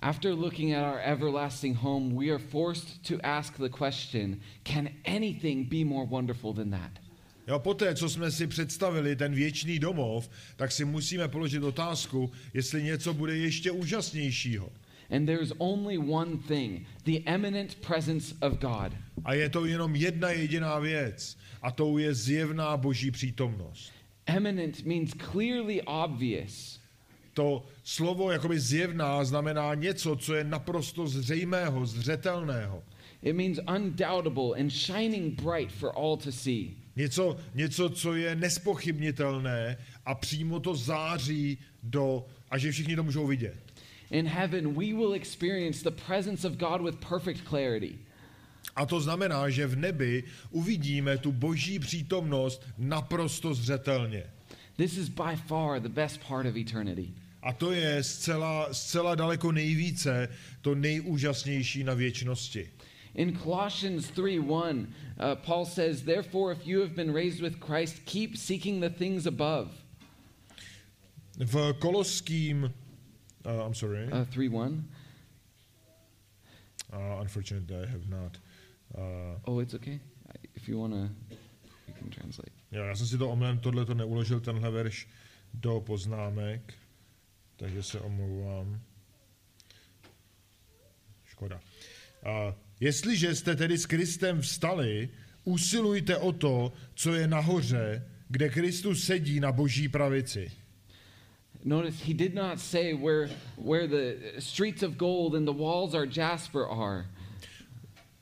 [0.00, 5.68] After looking at our everlasting home, we are forced to ask the question can anything
[5.68, 6.90] be more wonderful than that?
[7.46, 12.82] Jo, poté, co jsme si představili ten věčný domov, tak si musíme položit otázku, jestli
[12.82, 14.72] něco bude ještě úžasnějšího.
[15.10, 18.92] And there's only one thing the eminent presence of God.
[19.24, 23.92] A je to jenom jedna jediná věc, a tou je zjevná boží přítomnost.
[24.26, 26.80] Eminent means clearly obvious.
[27.34, 32.82] To slovo jakoby zjevná znamená něco, co je naprosto zřejmého, zřetelného.
[33.22, 36.76] It means undoubtable and shining bright for all to see.
[36.96, 43.26] Něco, něco, co je nespochybnitelné a přímo to září do, a že všichni to můžou
[43.26, 43.56] vidět.
[44.10, 47.98] In heaven, we will experience the presence of God with perfect clarity.
[48.76, 54.24] A to znamená, že v nebi uvidíme tu boží přítomnost naprosto zřetelně.
[54.76, 57.08] This is by far the best part of eternity.
[57.42, 60.28] A to je zcela, zcela daleko nejvíce
[60.60, 62.70] to nejúžasnější na věčnosti.
[63.14, 64.86] In Colossians 3:1, uh,
[65.46, 69.70] Paul says, "Therefore if you have been raised with Christ, keep seeking the things above."
[71.38, 74.84] V Koloským, uh, I'm sorry, Uh, 3:1.
[76.92, 78.38] uh, unfortunately I have not.
[78.94, 80.00] Uh, Oh, it's okay.
[80.54, 81.08] If you want to
[81.88, 82.52] you can translate.
[82.72, 85.08] jo, já jsem si to omylem tohle to neuložil, tenhle verš
[85.54, 86.74] do poznámek,
[87.56, 88.80] takže se omlouvám.
[91.24, 91.60] Škoda.
[92.26, 95.08] Uh, jestliže jste tedy s Kristem vstali,
[95.44, 100.52] usilujte o to, co je nahoře, kde Kristus sedí na boží pravici.
[101.64, 103.30] Notice he did not say where
[103.64, 107.06] where the streets of gold and the walls are jasper are.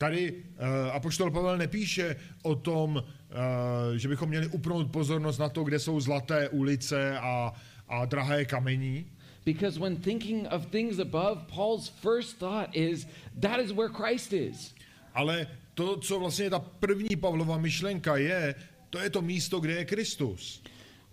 [0.00, 3.02] Tady uh, Apoštol Pavel nepíše o tom, uh,
[3.96, 7.52] že bychom měli upnout pozornost na to, kde jsou zlaté ulice a,
[7.88, 9.06] a drahé kamení,
[9.44, 13.06] Because when thinking of things above, Paul's first thought is
[13.40, 14.74] that is where Christ is.
[15.14, 18.54] ale to, co vlastně ta první Pavlova myšlenka je,
[18.90, 20.62] to je to místo, kde je Kristus.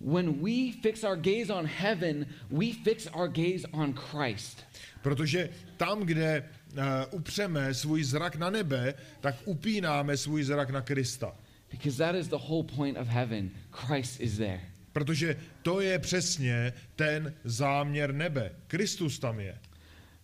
[0.01, 4.63] When we fix our gaze on heaven, we fix our gaze on Christ.
[5.01, 11.35] Protože tam, kde Eh, upřeme svůj zrak na nebe, tak upínáme svůj zrak na Krista.
[11.71, 13.51] Because that is the whole point of heaven.
[13.71, 14.61] Christ is there.
[14.93, 18.51] Protože to je přesně ten záměr nebe.
[18.67, 19.57] Kristus tam je.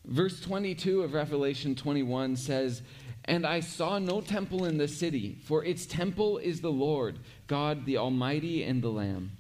[0.06, 2.84] Verse 22 of Revelation 21 says,
[3.28, 7.16] And I saw no temple in the city, for its temple is the Lord,
[7.48, 9.32] God the Almighty and the Lamb.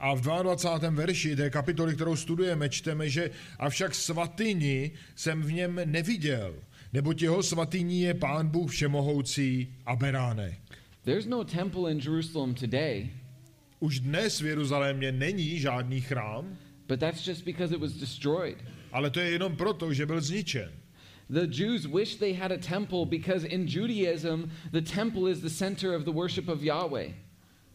[0.00, 0.90] A v 22.
[0.90, 6.54] verši té kapitoly, kterou studujeme, čteme, že avšak svatyni jsem v něm neviděl,
[6.92, 10.58] neboť jeho svatyní je Pán Bůh všemohoucí a beránek.
[11.04, 13.10] There's no temple in Jerusalem today,
[13.80, 16.56] Už dnes v Jeruzalémě není žádný chrám,
[16.88, 18.56] but that's just because it was destroyed.
[18.92, 20.70] ale to je jenom proto, že byl zničen.
[21.30, 25.94] The Jews wish they had a temple because in Judaism, the temple is the center
[25.96, 27.12] of the worship of Yahweh.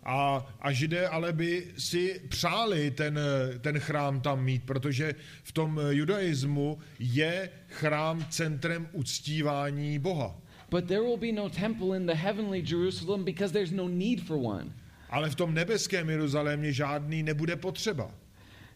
[0.05, 3.19] A, a židé ale by si přáli ten,
[3.61, 10.35] ten chrám tam mít, protože v tom judaismu je chrám centrem uctívání Boha.
[10.69, 14.37] But there will be no temple in the heavenly Jerusalem because there's no need for
[14.37, 14.65] one.
[15.09, 18.11] Ale v tom nebeském Jeruzalémě žádný nebude potřeba,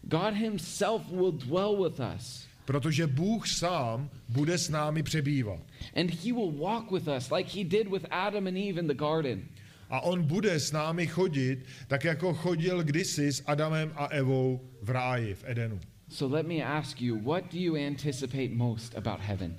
[0.02, 5.60] God Himself will dwell with us, protože Bůh sám bude s námi přebývat.
[5.96, 8.94] and He will walk with us like He did with Adam and Eve in the
[8.94, 9.42] garden.
[9.90, 14.90] A on bude s námi chodit, tak jako chodil kdysi s Adamem a Evou v
[14.90, 15.80] ráji, v Edenu.
[16.08, 19.56] So let me ask you, what do you anticipate most about heaven?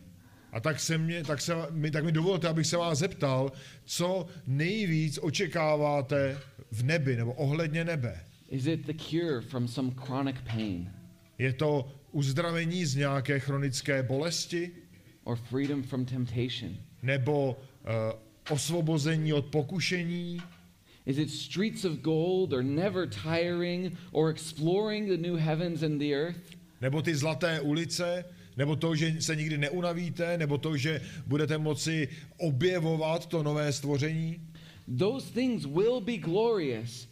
[0.52, 3.52] A tak, se mě, tak, se, mi, tak mi dovolte, abych se vás zeptal,
[3.86, 6.38] co nejvíc očekáváte
[6.72, 8.24] v nebi nebo ohledně nebe.
[8.50, 10.92] Is it the cure from some chronic pain
[11.38, 14.72] Je to uzdravení z nějaké chronické bolesti
[15.24, 16.76] or freedom from temptation?
[17.02, 18.20] nebo uh,
[18.52, 20.41] osvobození od pokušení?
[21.06, 26.14] Is it streets of gold or never tiring or exploring the new heavens and the
[26.14, 26.56] earth?
[26.82, 28.26] Nebo ty zlaté ulice?
[28.58, 30.38] Nebo to, že se nikdy neunavíte?
[30.38, 34.41] Nebo to, že budete moci objevovat to nové stvoření?
[34.99, 37.08] Those things will be glorious,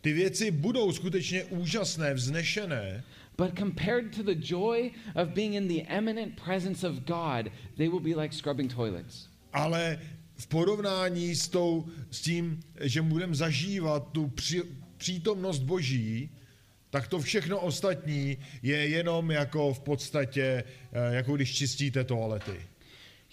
[0.00, 3.04] Ty věci budou skutečně úžasné, vznešené,
[3.38, 8.00] but compared to the joy of being in the eminent presence of God, they will
[8.00, 9.28] be like scrubbing toilets.
[9.52, 9.98] ale
[10.38, 14.62] v porovnání s, tou, s tím, že budeme zažívat tu při,
[14.96, 16.30] přítomnost Boží,
[16.90, 22.52] tak to všechno ostatní je jenom jako v podstatě, eh, jako když čistíte toalety.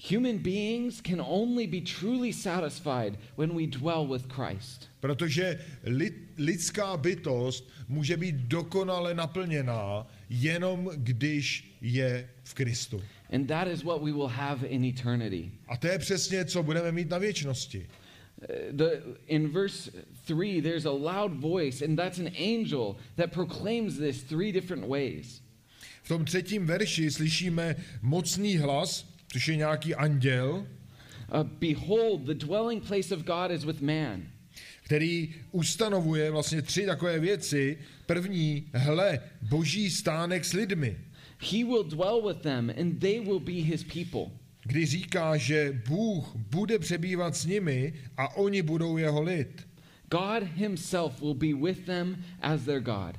[0.09, 4.89] Human beings can only be truly satisfied when we dwell with Christ.
[4.99, 13.01] Protože lid, lidská bytost může být dokonale naplněná jenom když je v Kristu.
[13.33, 15.51] And that is what we will have in eternity.
[15.67, 17.87] A to je přesně, co budeme mít na věčnosti.
[18.41, 18.85] Uh, the,
[19.27, 19.91] in verse
[20.25, 25.41] 3, there's a loud voice, and that's an angel that proclaims this three different ways.
[26.03, 30.67] V tom třetím verši slyšíme mocný hlas, což je nějaký anděl,
[31.33, 34.23] Uh, Behold, the dwelling place of God is with man.
[34.83, 37.77] který ustanovuje vlastně tři takové věci.
[38.05, 40.97] První, hle, boží stánek s lidmi,
[41.51, 44.31] He will dwell with them, and they will be his people.
[44.67, 49.67] kdy říká, že Bůh bude přebývat s nimi a oni budou jeho lid.
[50.09, 53.17] God himself will be with them as their God.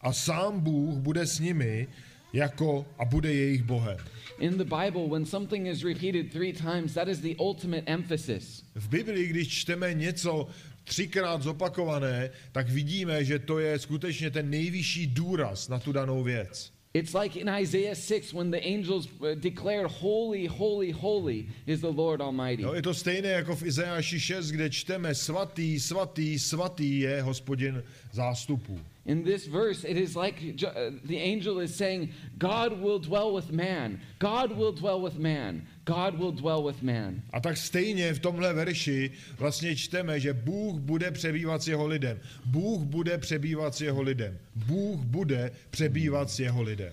[0.00, 1.88] A sám Bůh bude s nimi
[2.32, 3.96] jako a bude jejich Bohem.
[4.38, 8.64] In the Bible, when something is repeated three times, that is the ultimate emphasis.
[8.74, 10.48] V Biblii, když čteme něco
[10.84, 16.72] třikrát zopakované, tak vidíme, že to je skutečně ten nejvyšší důraz na tu danou věc.
[16.94, 21.90] It's like in Isaiah 6 when the angels uh, declared, Holy, holy, holy is the
[21.90, 22.62] Lord Almighty.
[22.62, 27.82] No, je to stejné jako v Izajáši 6, kde čteme svatý, svatý, svatý je hospodin
[28.14, 28.80] zástupů.
[29.06, 30.70] In this verse, it is like uh,
[31.04, 32.08] the angel is saying,
[32.38, 34.00] God will dwell with man.
[34.18, 35.62] God will dwell with man.
[35.84, 37.22] God will dwell with man.
[37.32, 42.20] A tak stejně v tomhle verši vlastně čteme, že Bůh bude přebývat s jeho lidem.
[42.44, 44.38] Bůh bude přebývat s jeho lidem.
[44.54, 46.92] Bůh bude přebývat s jeho lidem.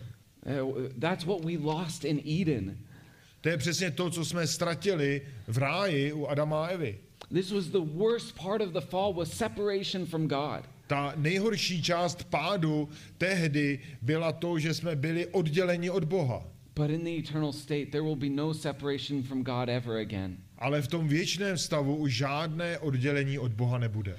[0.64, 2.78] Uh, that's what we lost in Eden.
[3.42, 6.98] To je přesně to, co jsme ztratili v ráji u Adama a Evy.
[7.34, 10.68] This was the worst part of the fall was separation from God.
[10.92, 16.44] Ta nejhorší část pádu tehdy byla to, že jsme byli odděleni od Boha.
[16.76, 20.38] But in the eternal state, there will be no separation from God ever again.
[20.58, 24.16] Ale v tom věčném stavu už žádné oddělení od Boha nebude.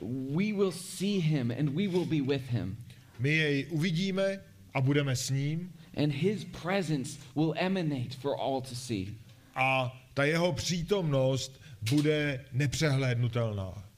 [0.00, 2.76] Uh, We will see him and we will be with him.
[3.18, 4.40] My jej uvidíme
[4.74, 9.06] a budeme s ním And his presence will emanate for all to see.
[9.54, 11.60] a ta jeho přítomnost
[11.90, 13.91] bude nepřehlédnutelná.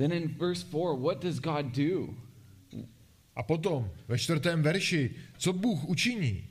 [0.00, 2.14] Then in verse 4, what does God do?
[3.36, 6.44] A potom ve čtvrtém verši, co Bůh učiní?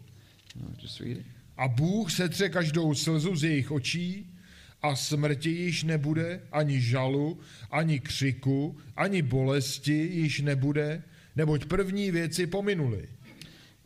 [0.56, 1.26] No, just read it.
[1.58, 4.34] A Bůh setře každou slzu z jejich očí
[4.82, 7.40] a smrti již nebude, ani žalu,
[7.72, 11.04] ani křiku, ani bolesti již nebude,
[11.36, 13.10] neboť první věci pominuly.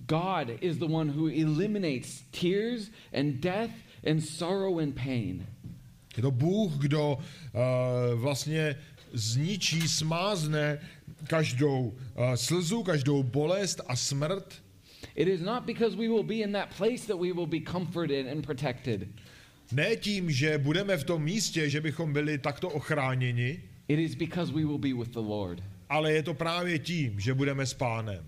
[0.08, 3.72] God is the one who eliminates tears and death
[4.12, 5.46] and sorrow and pain.
[6.18, 8.76] Je to Bůh, kdo uh, vlastně
[9.14, 10.80] zničí, smázne
[11.28, 14.64] každou uh, slzu, každou bolest a smrt.
[15.16, 18.28] It is not because we will be in that place that we will be comforted
[18.28, 19.08] and protected.
[19.72, 24.54] Ne tím, že budeme v tom místě, že bychom byli takto ochráněni, It is because
[24.54, 25.64] we will be with the Lord.
[25.90, 28.26] ale je to právě tím, že budeme s pánem.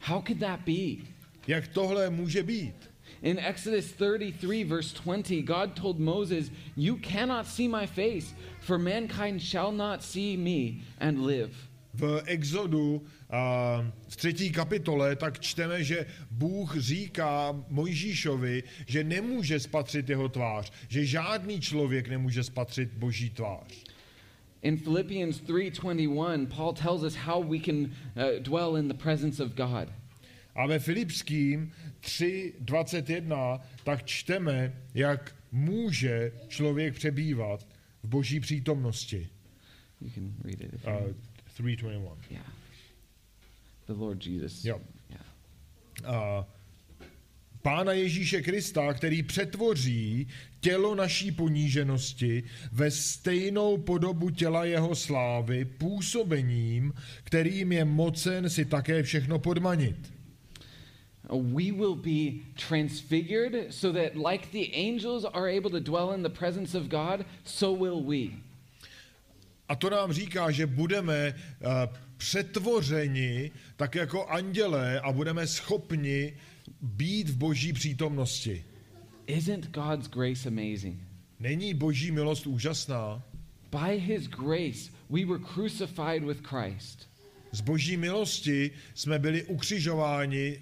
[0.00, 1.02] How could that be?
[1.46, 2.90] Jak tohle může být?
[3.22, 9.40] In Exodus 33, verse 20, God told Moses, You cannot see my face, for mankind
[9.40, 11.54] shall not see me and live.
[11.94, 13.00] V Exodu uh,
[14.08, 21.06] v třetí kapitole tak čteme, že Bůh říká Mojžíšovi, že nemůže spatřit jeho tvář, že
[21.06, 23.84] žádný člověk nemůže spatřit boží tvář.
[24.62, 27.88] In Philippians 3:21, Paul tells us how we can uh,
[28.40, 29.88] dwell in the presence of God.
[30.54, 37.66] A ve Filipským 3.21 tak čteme, jak může člověk přebývat
[38.02, 39.28] v boží přítomnosti.
[40.00, 40.74] You can read it.
[40.74, 41.12] If you Uh,
[41.60, 42.16] 3.21.
[42.30, 42.46] Yeah.
[43.86, 44.64] The Lord Jesus.
[44.64, 44.80] Jo.
[45.10, 45.26] Yeah.
[46.04, 46.46] A
[47.62, 50.26] Pána Ježíše Krista, který přetvoří
[50.60, 52.42] tělo naší poníženosti
[52.72, 56.92] ve stejnou podobu těla jeho slávy působením,
[57.24, 60.11] kterým je mocen si také všechno podmanit.
[61.32, 66.28] We will be transfigured so that, like the angels are able to dwell in the
[66.28, 68.30] presence of God, so will we.
[69.68, 71.68] A to nám říká, že budeme uh,
[72.16, 76.36] přetvořeni tak jako andělé a budeme schopni
[76.82, 78.64] být v boží přítomnosti.
[79.26, 81.00] Isn't God's grace amazing?
[81.40, 83.22] Není boží milost úžasná?
[83.70, 87.08] By his grace, we were crucified with Christ.
[87.52, 90.58] Z boží milosti jsme byli ukřižováni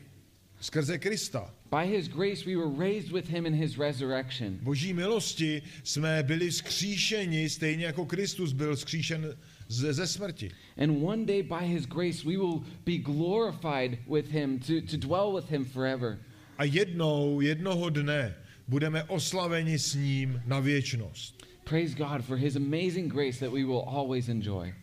[0.60, 1.50] skrze Krista.
[1.70, 4.58] By his grace, we were raised with him in his resurrection.
[4.62, 9.36] Boží milosti jsme byli skříšeni, stejně jako Kristus byl skříšen
[9.68, 10.50] ze, ze smrti.
[10.76, 15.32] And one day, by his grace, we will be glorified with him to, to dwell
[15.34, 16.18] with him forever.
[16.58, 18.34] A jednou, jednoho dne
[18.68, 21.46] budeme oslaveni s ním na věčnost.
[21.64, 24.74] Praise God for his amazing grace that we will always enjoy.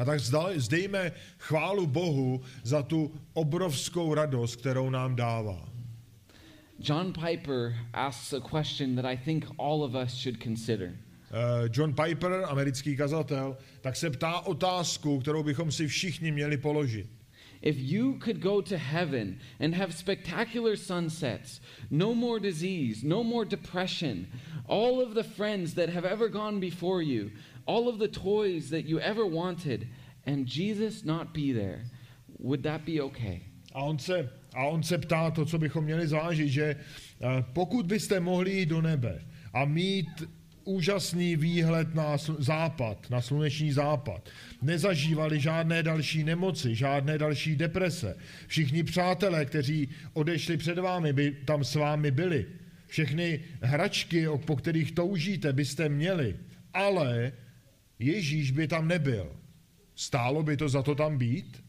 [0.00, 0.20] A tak
[0.56, 5.68] zdejme chválu Bohu za tu obrovskou radost, kterou nám dává.
[6.78, 10.96] John Piper asks a question that I think all of us should consider.
[11.30, 17.06] Eh, John Piper, americký kazatel, tak se ptá otázku, kterou bychom si všichni měli položit.
[17.62, 23.44] If you could go to heaven and have spectacular sunsets, no more disease, no more
[23.44, 24.26] depression,
[24.66, 27.30] all of the friends that have ever gone before you,
[27.70, 29.88] all of the toys that you ever wanted,
[30.26, 31.82] and Jesus not be there,
[32.38, 33.42] would that be okay?
[33.74, 37.86] A on se, a on se ptá to, co bychom měli zvážit, že eh, pokud
[37.86, 40.08] byste mohli jít do nebe a mít
[40.64, 44.28] úžasný výhled na západ, na sluneční západ,
[44.62, 48.16] nezažívali žádné další nemoci, žádné další deprese,
[48.46, 52.46] všichni přátelé, kteří odešli před vámi, by tam s vámi byli,
[52.86, 56.36] všechny hračky, po kterých toužíte, byste měli,
[56.74, 57.32] ale
[58.00, 59.36] Ježíš by tam nebyl.
[59.94, 61.62] Stálo by to za to tam být?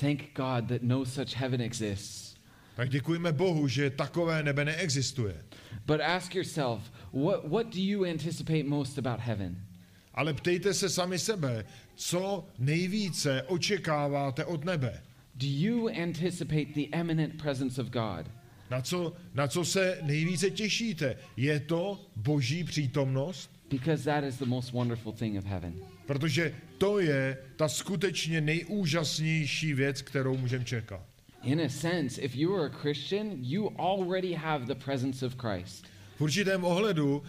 [0.00, 2.36] Thank God that no such heaven exists.
[2.76, 5.44] Tak děkujeme Bohu, že takové nebe neexistuje.
[5.86, 9.66] But ask yourself, what, what do you anticipate most about heaven?
[10.14, 15.02] Ale ptejte se sami sebe, co nejvíce očekáváte od nebe?
[15.34, 18.30] Do you anticipate the eminent presence of God?
[18.70, 21.16] Na co, na co se nejvíce těšíte?
[21.36, 23.55] Je to boží přítomnost?
[23.70, 25.74] Because that is the most wonderful thing of heaven.
[26.06, 31.00] Protože to je ta skutečně nejúžasnější věc, kterou můžeme čekat.
[31.42, 35.84] In a sense, if you are a Christian, you already have the presence of Christ.
[36.16, 37.22] V určitém ohledu,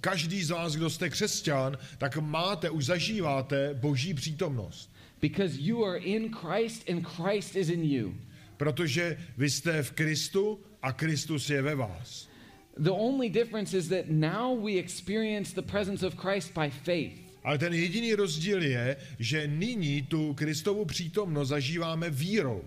[0.00, 4.90] každý z vás, kdo jste křesťan, tak máte, už zažíváte boží přítomnost.
[5.20, 8.14] Because you are in Christ and Christ is in you.
[8.56, 12.29] Protože vy jste v Kristu a Kristus je ve vás.
[12.76, 17.12] The only difference is that now we experience the presence of Christ by faith.
[17.44, 22.64] Ale ten jediný rozdíl je, že nyní tu Kristovu přítomnost zažíváme vírou.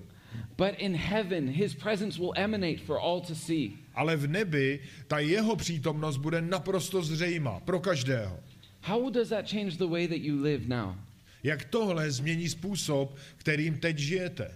[0.57, 3.77] But in heaven, his presence will emanate for all to see.
[3.95, 8.39] Ale v nebi ta jeho přítomnost bude naprosto zřejmá pro každého.
[8.81, 10.95] How does that change the way that you live now?
[11.43, 14.51] Jak tohle změní způsob, kterým teď žijete?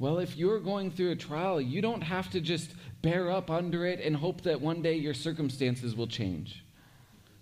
[0.00, 3.84] Well, if you're going through a trial, you don't have to just bear up under
[3.86, 6.50] it and hope that one day your circumstances will change.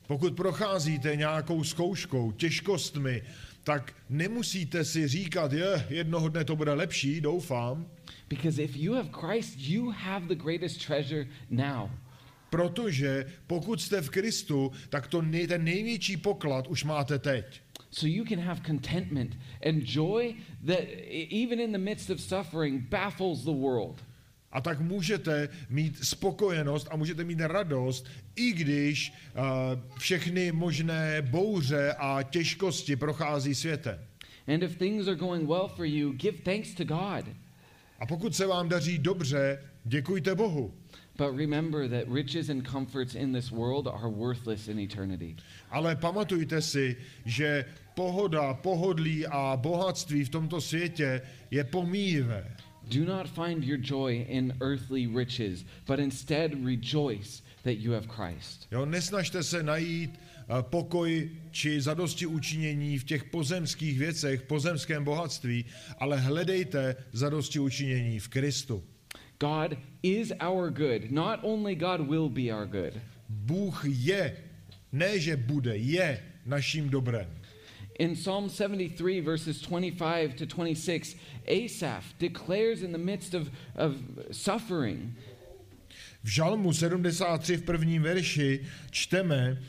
[0.06, 3.22] Pokud procházíte nějakou zkouškou, těžkostmi,
[3.64, 7.86] tak nemusíte si říkat, je, jednoho dne to bude lepší, doufám,
[8.28, 11.90] Because if you have Christ, you have the greatest treasure now.
[12.50, 17.60] protože pokud jste v Kristu, tak to nej, ten největší poklad už máte teď.
[17.90, 19.36] So you can have contentment
[19.68, 20.34] and joy
[20.66, 24.04] that, e- even in the midst of suffering, baffles the world.
[24.52, 29.42] A tak můžete mít spokojenost a můžete mít radost, i když uh,
[29.98, 33.98] všechny možné bouře a těžkosti prochází světem.
[34.48, 37.24] And if things are going well for you, give thanks to God.
[37.98, 40.74] A pokud se vám daří dobře, děkujte Bohu.
[41.16, 45.36] But remember that riches and comforts in this world are worthless in eternity.
[45.70, 52.56] Ale pamatujte si, že pohoda, pohodlí a bohatství v tomto světě je pomíjivé.
[52.90, 58.66] Do not find your joy in earthly riches, but instead rejoice that you have Christ.
[58.70, 65.64] Jo, nesnažte se najít eh, pokoj či zadosti učinění v těch pozemských věcech, pozemském bohatství,
[65.98, 68.82] ale hledejte zadosti učinění v Kristu.
[69.40, 71.10] God is our good.
[71.10, 72.94] Not only God will be our good.
[73.28, 74.36] Bůh je,
[74.92, 77.41] ne že bude, je naším dobrem.
[77.98, 81.14] In Psalm 73, verses 25 to 26,
[81.46, 83.96] Asaph declares in the midst of, of
[84.30, 85.14] suffering,
[86.24, 89.62] V Žalmu 73 v prvním verši čteme,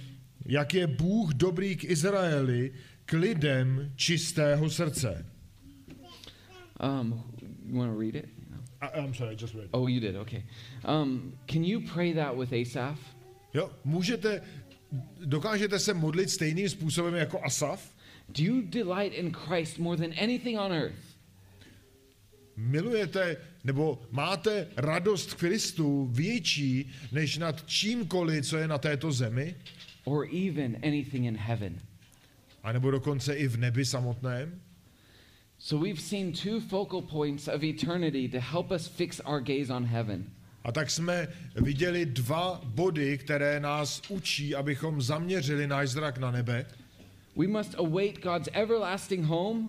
[0.46, 2.72] jak je Bůh dobrý k Izraeli,
[3.06, 5.26] k lidem čistého srdce.
[6.80, 7.24] Um,
[7.66, 8.30] you want to read it?
[8.82, 9.70] A, I'm sorry, I just read.
[9.72, 10.16] Oh, you did.
[10.16, 10.44] Okay.
[10.86, 13.00] Um, can you pray that with Asaph?
[13.54, 14.42] Jo, můžete,
[15.26, 17.96] dokážete se modlit stejným způsobem jako Asaf?
[18.30, 21.14] Do you delight in Christ more than anything on earth?
[22.58, 29.56] Milujete nebo máte radost v Kristu větší než nad čímkoliv, co je na této zemi?
[30.04, 31.80] Or even anything in heaven?
[32.64, 34.62] A nebo dokonce i v nebi samotném?
[35.58, 39.86] So we've seen two focal points of eternity to help us fix our gaze on
[39.86, 40.26] heaven.
[40.64, 46.66] A tak jsme viděli dva body, které nás učí, abychom zaměřili náš zrak na nebe.
[47.36, 49.68] We must await God's everlasting home,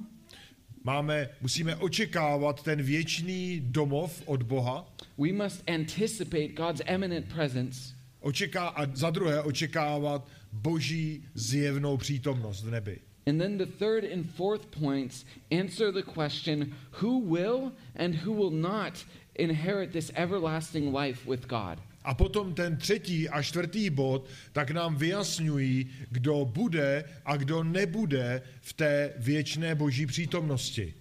[0.86, 4.86] Máme, musíme očekávat ten věčný domov od Boha.
[5.18, 12.70] we must anticipate God's eminent presence, Očeká, a za druhé očekávat boží zjevnou přítomnost v
[12.70, 12.98] nebi.
[13.26, 18.50] and then the third and fourth points answer the question who will and who will
[18.50, 21.78] not inherit this everlasting life with God.
[22.04, 28.42] A potom ten třetí a čtvrtý bod, tak nám vyjasňují, kdo bude a kdo nebude
[28.60, 30.94] v té věčné boží přítomnosti.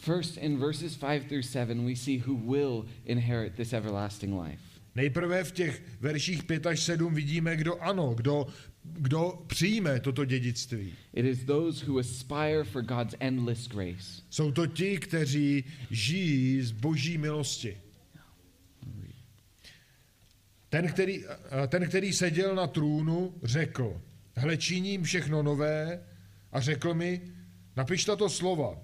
[0.00, 4.62] First, in verses 5 through 7, we see who will inherit this everlasting life.
[4.94, 8.46] Nejprve v těch verších 5 až 7 vidíme, kdo ano, kdo,
[8.84, 10.92] kdo přijme toto dědictví.
[11.14, 14.22] It is those who aspire for God's endless grace.
[14.30, 17.76] Jsou to ti, kteří žijí z boží milosti.
[20.72, 21.24] Ten který,
[21.68, 24.00] ten, který seděl na trůnu, řekl,
[24.36, 26.00] hle, činím všechno nové
[26.52, 27.20] a řekl mi,
[27.76, 28.80] napiš tato slova,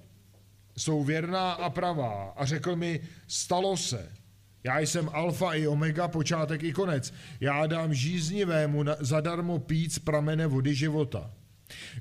[0.77, 4.13] jsou věrná a pravá a řekl mi, stalo se.
[4.65, 7.15] Já jsem alfa i omega, počátek i konec.
[7.41, 11.31] Já dám žíznivému zadarmo pít z pramene vody života.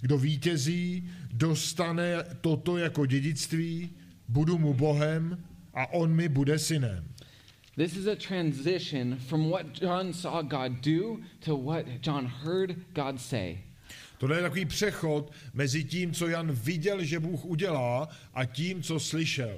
[0.02, 3.90] Kdo vítězí, dostane toto jako dědictví,
[4.28, 7.04] budu mu Bohem a on mi bude synem.
[7.78, 13.20] This is a transition from what John saw God do to what John heard God
[13.20, 13.60] say.
[14.18, 19.00] Tohle je takový přechod mezi tím, co Jan viděl, že Bůh udělá, a tím, co
[19.00, 19.58] slyšel.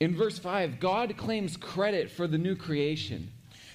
[0.00, 3.28] In verse 5, God claims credit for the new creation.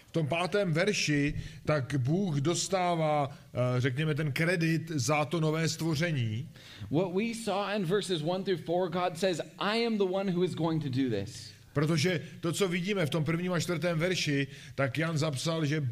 [0.08, 1.34] V tom pátém verši
[1.66, 6.50] tak Bůh dostává, eh, řekněme, ten kredit za to nové stvoření.
[6.92, 10.44] What we saw in verses 1 through 4, God says, I am the one who
[10.44, 11.55] is going to do this.
[11.76, 15.90] Protože to, co vidíme v tom prvním a čtvrtém verši, tak Jan zapsal, že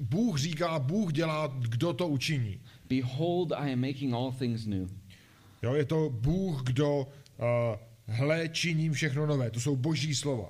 [0.00, 2.60] Bůh říká, Bůh dělá, kdo to učiní.
[2.88, 4.88] Behold, I am making all things new.
[5.62, 7.06] Jo, je to Bůh, kdo uh,
[8.06, 9.50] hle, činím všechno nové.
[9.50, 10.48] To jsou boží slova.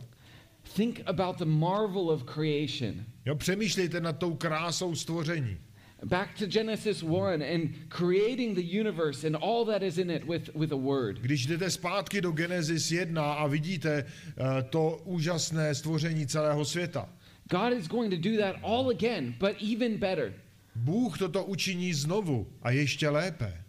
[0.76, 3.04] Think about the marvel of creation.
[3.24, 5.56] Jo, přemýšlejte nad tou krásou stvoření.
[6.04, 10.54] Back to Genesis 1 and creating the universe and all that is in it with,
[10.54, 11.18] with a word.
[11.20, 17.08] Když jdete zpátky do Genesis 1 a vidíte uh, to úžasné stvoření celého světa,
[17.48, 20.32] God is going to do that all again, but even better.
[20.74, 23.64] Bůh toto učiní znovu a ještě lépe.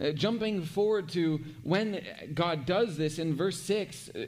[0.00, 4.20] Uh, jumping forward to when God does this in verse 6, uh,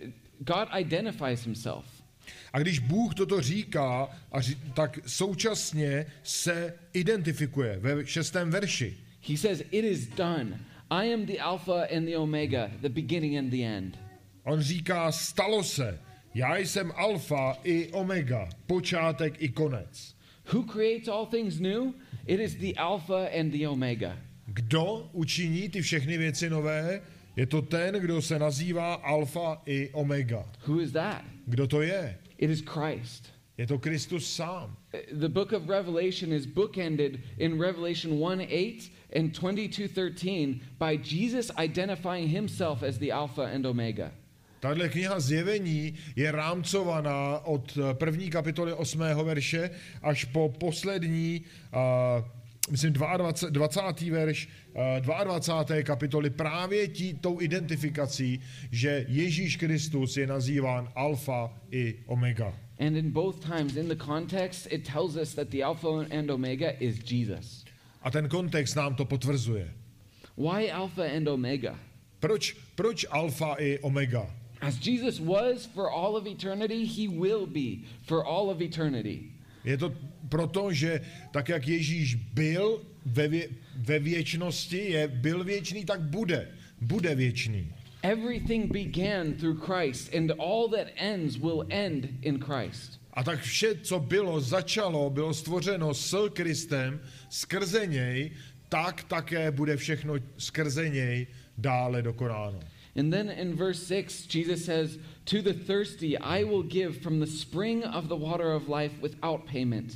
[0.45, 1.96] God identifies himself.
[2.53, 4.09] A když Bůh toto říká,
[4.75, 8.97] tak současně se identifikuje ve šestém verši.
[9.29, 10.61] He says, It is done.
[10.91, 13.99] I am the Alpha and the Omega, the beginning and the end.
[14.45, 15.99] On říká, stalo se,
[16.35, 20.15] já jsem alfa i omega, počátek i konec.
[20.53, 21.93] Who creates all things new?
[22.27, 24.19] It is the Alpha and the Omega.
[24.47, 27.03] Kdo učiní ty všechny věci nové?
[27.37, 30.45] Je to ten, kdo se nazývá alfa i omega.
[30.67, 31.25] Who is that?
[31.47, 32.19] Kdo to je?
[32.39, 33.33] It is Christ.
[33.59, 34.77] Je to Kristus sám.
[34.95, 40.97] Uh, The book of Revelation is bookended in Revelation 1 8 and 22 13 by
[40.97, 44.11] Jesus identifying himself as the Alpha and Omega.
[44.61, 49.01] Tahle kniha zjevení je rámcovaná od eh, první kapitoly 8.
[49.25, 49.71] verše
[50.03, 52.25] až po poslední, uh,
[52.71, 54.01] myslím 22, 20.
[54.01, 54.49] verš
[55.01, 55.83] 22.
[55.83, 62.55] kapitoly právě tí, tou identifikací, že Ježíš Kristus je nazýván alfa i omega.
[62.79, 66.71] And in both times, in the context, it tells us that the Alpha and Omega
[66.81, 67.65] is Jesus.
[68.03, 69.71] A ten kontext nám to potvrzuje.
[70.37, 71.79] Why Alpha and Omega?
[72.21, 74.27] Proč, proč alfa i omega?
[74.61, 79.33] As Jesus was for all of eternity, he will be for all of eternity.
[79.65, 79.93] Je to
[80.29, 81.01] proto, že
[81.31, 86.49] tak, jak Ježíš byl ve, vě, ve věčnosti, je, byl věčný, tak bude.
[86.81, 87.73] Bude věčný.
[88.03, 93.01] Everything began through Christ, and all that ends will end in Christ.
[93.13, 98.31] A tak vše, co bylo, začalo, bylo stvořeno s Kristem, skrze něj,
[98.69, 101.27] tak také bude všechno skrze něj
[101.59, 102.61] dále dokonáno.
[102.97, 107.27] And then in verse 6, Jesus says, To the thirsty, I will give from the
[107.27, 109.93] spring of the water of life without payment.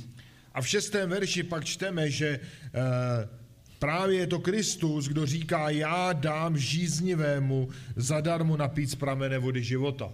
[0.53, 3.40] A v šestém verši pak čteme, že uh,
[3.81, 10.13] právě je to Kristus, kdo říká, já dám žíznivému zadarmo napít z pramene vody života.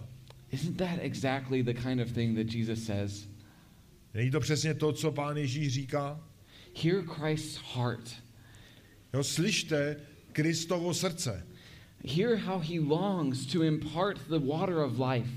[0.52, 3.28] Isn't that exactly the kind of thing that Jesus says?
[4.14, 6.20] Není to přesně to, co pán Ježíš říká?
[6.82, 8.10] Hear Christ's heart.
[9.14, 9.96] Jo, slyšte
[10.32, 11.46] Kristovo srdce.
[12.16, 15.30] Hear how he longs to impart the water of life.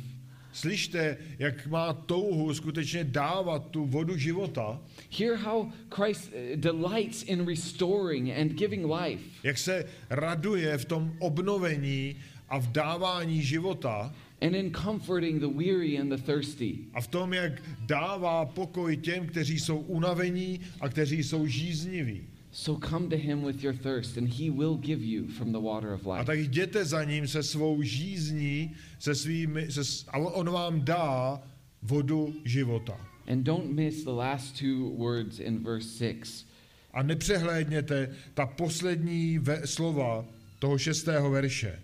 [0.53, 4.79] Slyšte, jak má touhu skutečně dávat tu vodu života,
[5.19, 9.23] Hear how Christ uh, delights in restoring and giving life.
[9.43, 12.15] jak se raduje v tom obnovení
[12.49, 16.77] a v dávání života and in comforting the weary and the thirsty.
[16.93, 22.27] a v tom, jak dává pokoj těm, kteří jsou unavení a kteří jsou žízniví.
[22.53, 25.93] So come to him with your thirst, and he will give you from the water
[25.93, 26.25] of A life.
[26.25, 31.41] tak jděte za ním se svou žízní, se svými, se, s- a on vám dá
[31.81, 33.07] vodu života.
[33.27, 36.45] And don't miss the last two words in verse 6.
[36.93, 40.25] A nepřehlédněte ta poslední ve, slova
[40.59, 41.79] toho šestého verše.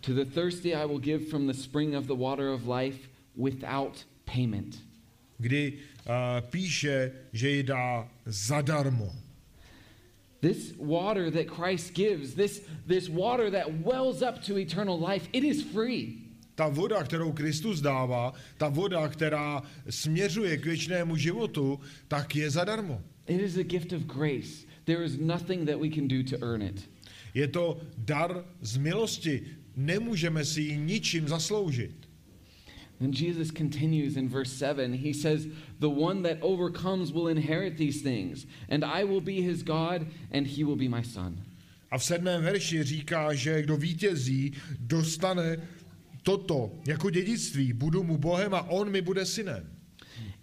[0.00, 2.98] To the thirsty I will give from the spring of the water of life
[3.36, 4.78] without payment.
[5.38, 6.12] kdy uh,
[6.50, 9.12] píše, že ji dá zadarmo.
[10.40, 15.44] This water that Christ gives, this, this water that wells up to eternal life, it
[15.44, 16.30] is free.
[16.56, 23.02] Ta voda, kterou Kristus dává, ta voda, která směřuje k věčnému životu, tak je zadarmo.
[23.26, 24.66] It is a gift of grace.
[24.84, 26.90] There is nothing that we can do to earn it.
[27.34, 29.42] Je to dar z milosti.
[29.76, 31.99] Nemůžeme si ji ničím zasloužit.
[33.00, 34.92] And Jesus continues in verse 7.
[34.92, 35.48] He says,
[35.78, 40.46] The one that overcomes will inherit these things, and I will be his God, and
[40.46, 41.40] he will be my son.
[41.92, 45.56] A v sedmém verši říká, že kdo vítězí, dostane
[46.22, 47.72] toto jako dědictví.
[47.72, 49.66] Budu mu Bohem a on mi bude synem.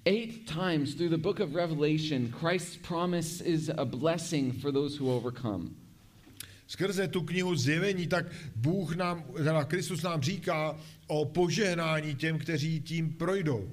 [0.06, 5.12] Eight times through the book of Revelation, Christ's promise is a blessing for those who
[5.12, 5.76] overcome.
[6.68, 10.76] Skrze tu knihu zjevení, tak Bůh nám, teda Kristus nám říká
[11.08, 13.72] o požehnání těm, kteří tím projdou.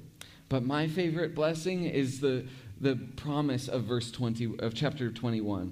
[0.49, 2.43] But my favorite blessing is the,
[2.81, 5.71] the promise of verse 20 of chapter 21.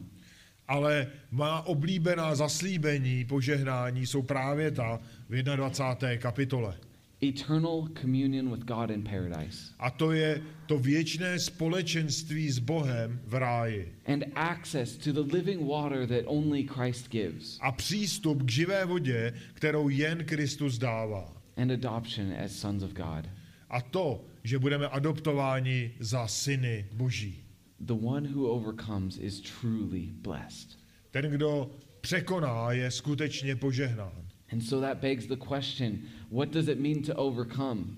[0.67, 4.99] Ale má oblíbená zaslíbení, požehnání jsou právě ta
[5.29, 6.17] v 21.
[6.17, 6.77] kapitole.
[7.23, 9.73] Eternal communion with God in paradise.
[9.79, 13.95] A to je to věčné společenství s Bohem v ráji.
[14.05, 17.57] And access to the living water that only Christ gives.
[17.61, 21.33] A přístup k živé vodě, kterou jen Kristus dává.
[21.57, 23.29] And adoption as sons of God.
[23.69, 27.43] A to, že budeme adoptováni za syny Boží.
[27.79, 30.79] The one who overcomes is truly blessed.
[31.11, 31.71] Ten, kdo
[32.01, 34.22] překoná, je skutečně požehnán.
[34.53, 35.99] And so that begs the question
[36.29, 37.97] what does it mean to overcome?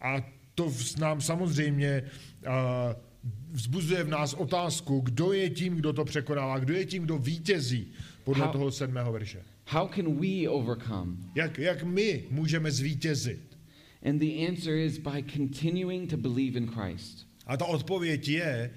[0.00, 0.22] A
[0.54, 2.02] to nám samozřejmě
[2.46, 2.52] uh,
[3.52, 7.92] vzbuzuje v nás otázku, kdo je tím, kdo to překonává, kdo je tím, kdo vítězí
[8.24, 9.42] podle How- toho sedmého verše.
[9.66, 11.16] How can we overcome?
[11.34, 13.58] Jak, jak my můžeme zvítězit?
[14.02, 17.26] And the answer is by continuing to believe in Christ.
[17.46, 18.70] A ta odpověď je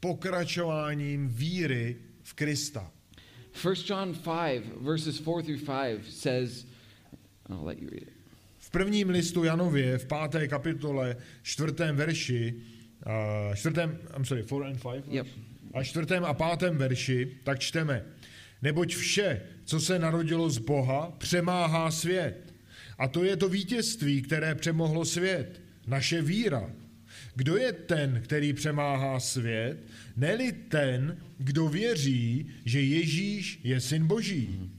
[0.00, 2.90] pokračováním víry v Krista.
[3.52, 6.66] 1 John 5, verses 4 through 5 says,
[7.50, 8.12] I'll let you read it.
[8.58, 12.54] V prvním listu Janově, v páté kapitole, čtvrtém verši,
[13.06, 15.02] uh, čtvrtém, I'm sorry, four and five?
[15.08, 15.26] Yep.
[15.74, 18.04] A čtvrtém a pátém verši, tak čteme.
[18.62, 22.54] Neboť vše, co se narodilo z Boha, přemáhá svět.
[22.98, 25.60] A to je to vítězství, které přemohlo svět.
[25.86, 26.70] Naše víra.
[27.34, 29.78] Kdo je ten, který přemáhá svět?
[30.16, 34.70] Neli ten, kdo věří, že Ježíš je syn Boží.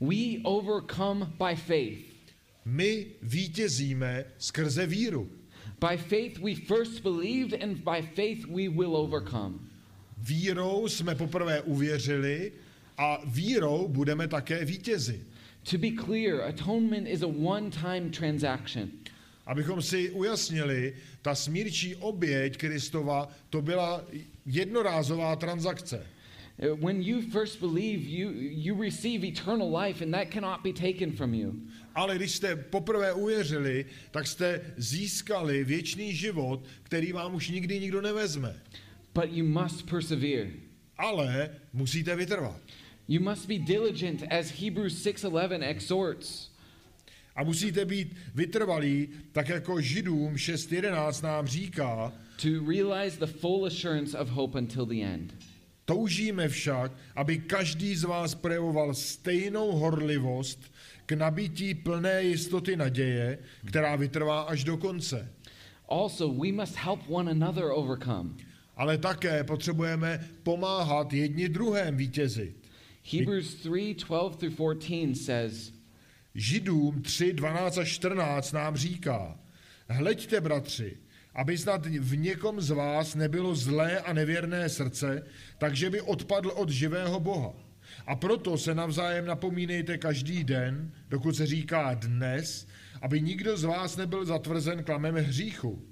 [0.00, 1.98] We overcome by faith.
[2.64, 5.30] My vítězíme skrze víru.
[5.90, 9.54] By faith we first believed, and by faith we will overcome.
[10.18, 12.52] Vírou jsme poprvé uvěřili
[12.98, 15.26] a vírou budeme také vítězit.
[15.70, 18.88] To be clear, atonement is a one time transaction.
[19.48, 24.04] Abychom si ujasnili, ta smírčí oběť Kristova, to byla
[24.46, 26.06] jednorázová transakce.
[26.58, 31.12] Uh, When you first believe, you, you receive eternal life, and that cannot be taken
[31.12, 31.54] from you.
[31.94, 38.00] Ale když jste poprvé uvěřili, tak jste získali věčný život, který vám už nikdy nikdo
[38.00, 38.62] nevezme.
[39.14, 40.50] But you must persevere.
[40.98, 42.60] Ale musíte vytrvat.
[43.08, 46.47] You must be diligent, as Hebrews 6:11 exhorts.
[47.38, 52.12] A musíte být vytrvalí, tak jako Židům 6.11 nám říká,
[52.42, 55.34] to realize the full assurance of hope until the end.
[55.84, 60.72] toužíme však, aby každý z vás projevoval stejnou horlivost
[61.06, 65.32] k nabití plné jistoty naděje, která vytrvá až do konce.
[65.88, 68.30] Also, we must help one another overcome.
[68.76, 72.56] Ale také potřebujeme pomáhat jedni druhém vítězit.
[73.12, 75.77] Hebrews 3 12 through 14 says,
[76.34, 79.38] Židům 3, 12 a 14 nám říká,
[79.88, 80.96] hleďte, bratři,
[81.34, 85.26] aby snad v někom z vás nebylo zlé a nevěrné srdce,
[85.58, 87.54] takže by odpadl od živého Boha.
[88.06, 92.66] A proto se navzájem napomínejte každý den, dokud se říká dnes,
[93.02, 95.82] aby nikdo z vás nebyl zatvrzen klamem hříchu.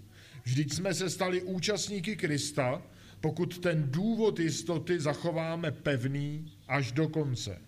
[0.45, 2.82] Vždyť jsme se stali účastníky Krista,
[3.20, 7.66] pokud ten důvod jistoty zachováme pevný až do konce.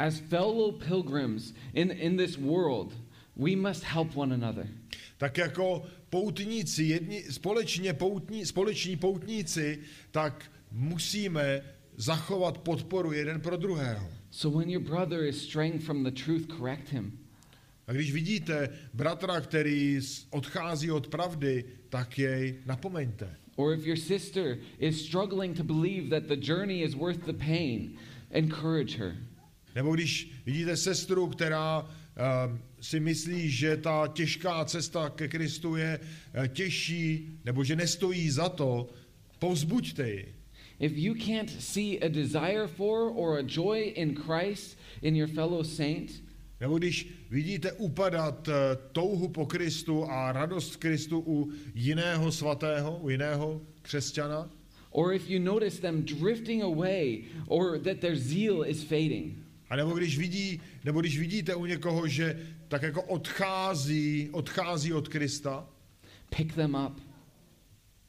[0.00, 2.94] As fellow pilgrims in, in this world,
[3.36, 4.66] we must help one another.
[5.18, 9.78] tak jako poutníci, jedni, společně poutní, společní poutníci,
[10.10, 11.62] tak musíme
[11.96, 14.08] zachovat podporu jeden pro druhého.
[14.30, 17.18] So when your brother is straying from the truth, correct him.
[17.86, 23.36] A když vidíte bratra, který odchází od pravdy, tak jej napomeňte.
[23.56, 27.98] Or if your sister is struggling to believe that the journey is worth the pain,
[28.30, 29.16] encourage her.
[29.74, 31.88] Nebo když vidíte sestru, která uh,
[32.80, 36.00] si myslí, že ta těžká cesta ke Kristu je
[36.38, 38.90] uh, těžší, nebo že nestojí za to,
[39.38, 40.34] povzbuďte ji.
[40.78, 45.62] If you can't see a desire for or a joy in Christ in your fellow
[45.62, 46.10] saint,
[46.60, 48.52] Nebo když vidíte upadat eh,
[48.92, 54.50] touhu po Kristu a radost Kristu u jiného svatého, u jiného křesťana,
[54.90, 59.34] or if you notice them drifting away or that their zeal is fading,
[59.70, 65.08] a nebo když, vidí, nebo když vidíte u někoho, že tak jako odchází, odchází od
[65.08, 65.68] Krista,
[66.36, 67.00] pick them up.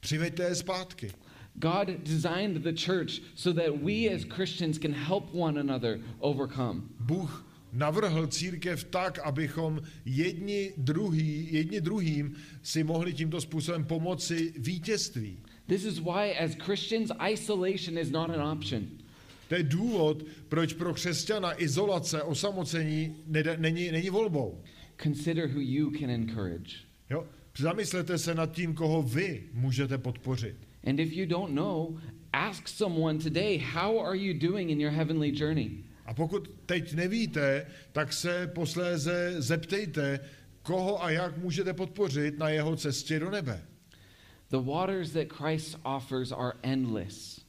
[0.00, 1.10] přiveďte je zpátky.
[1.54, 6.82] God designed the church so that we as Christians can help one another overcome.
[7.00, 15.38] Bůh navrhl církev tak, abychom jedni, druhý, jedni druhým si mohli tímto způsobem pomoci vítězství.
[15.66, 19.01] This is why, as Christians, isolation is not an option.
[19.52, 24.62] To je důvod, proč pro křesťana izolace, osamocení nede- není, není volbou.
[25.02, 26.76] Consider who you can encourage.
[27.10, 27.26] Jo?
[27.58, 30.56] Zamyslete se nad tím, koho vy můžete podpořit.
[30.86, 31.98] And if you don't know,
[32.32, 35.84] ask someone today, how are you doing in your heavenly journey?
[36.06, 40.20] A pokud teď nevíte, tak se posléze zeptejte,
[40.62, 43.62] koho a jak můžete podpořit na jeho cestě do nebe.
[44.50, 47.42] The waters that Christ offers are endless.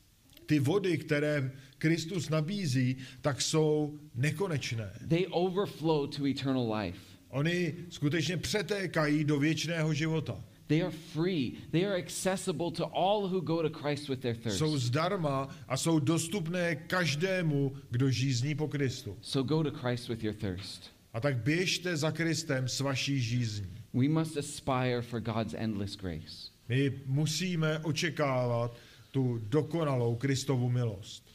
[0.45, 1.51] Ty vody, které
[1.83, 4.91] Kristus nabízí, tak jsou nekonečné.
[5.07, 6.99] They overflow to eternal life.
[7.29, 10.43] Oni skutečně přetékají do věčného života.
[10.67, 11.51] They are free.
[11.71, 14.57] They are accessible to all who go to Christ with their thirst.
[14.57, 19.17] Jsou zdarma a jsou dostupné každému, kdo žízní po Kristu.
[19.21, 20.91] So go to Christ with your thirst.
[21.13, 23.71] A tak běžte za Kristem s vaší žízní.
[23.93, 26.51] We must aspire for God's endless grace.
[26.69, 28.77] My musíme očekávat
[29.11, 31.32] tu dokonalou Kristovu milost.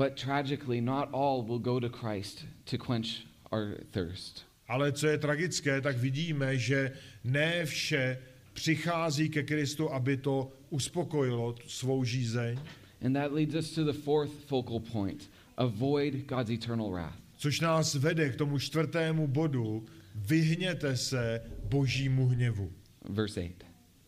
[0.00, 4.44] But tragically, not all will go to Christ to quench our thirst.
[4.68, 6.92] Ale co je tragické, tak vidíme, že
[7.24, 8.18] ne vše
[8.52, 12.58] přichází ke Kristu, aby to uspokojilo svou žízeň,
[13.04, 17.16] And that leads us to the fourth focal point avoid God's eternal wrath.
[17.36, 22.72] což nás vede k tomu čtvrtému bodu, vyhněte se božímu hněvu.
[23.08, 23.52] Verse 8.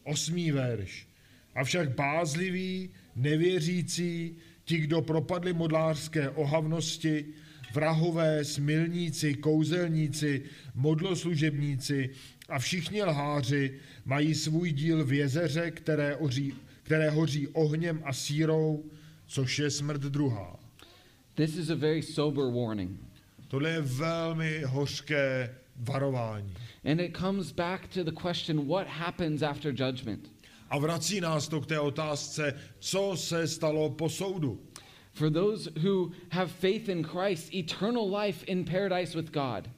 [0.05, 1.07] Osmý verš.
[1.55, 7.24] Avšak bázliví, nevěřící, ti, kdo propadli modlářské ohavnosti,
[7.74, 10.42] vrahové, smilníci, kouzelníci,
[10.74, 12.10] modloslužebníci
[12.48, 18.84] a všichni lháři mají svůj díl v jezeře, které, oří, které hoří ohněm a sírou,
[19.26, 20.56] což je smrt druhá.
[21.34, 23.00] This is a very sober warning.
[23.48, 26.54] Tohle je velmi hořké varování.
[26.84, 30.30] And it comes back to the question what happens after judgment?
[30.72, 34.60] A vrací nás to k té otázce, co se stalo po soudu.
[35.12, 39.68] For those who have faith in Christ, eternal life in paradise with God.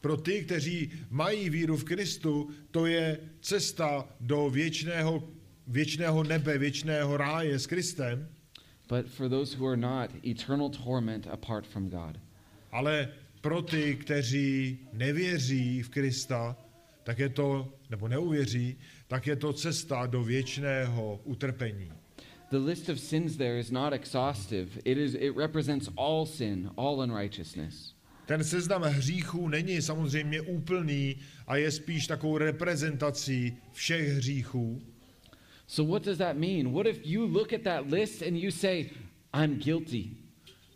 [0.00, 5.28] Pro ty, kteří mají víru v Kristu, to je cesta do věčného,
[5.66, 8.28] věčného nebe, věčného ráje s Kristem,
[8.88, 12.16] But for those who are not, eternal torment apart from God.
[12.72, 13.08] ale
[13.40, 16.56] pro ty, kteří nevěří v Krista,
[17.02, 18.76] tak je to, nebo neuvěří,
[19.08, 21.92] tak je to cesta do věčného utrpení.
[22.50, 24.68] The list of sins there is not exhaustive.
[24.84, 27.94] It is it represents all sin, all unrighteousness.
[28.26, 34.82] Ten seznam hříchů není samozřejmě úplný a je spíš takovou reprezentací všech hříchů.
[35.66, 36.72] So, what does that mean?
[36.72, 38.90] What if you look at that list and you say,
[39.42, 40.10] I'm guilty?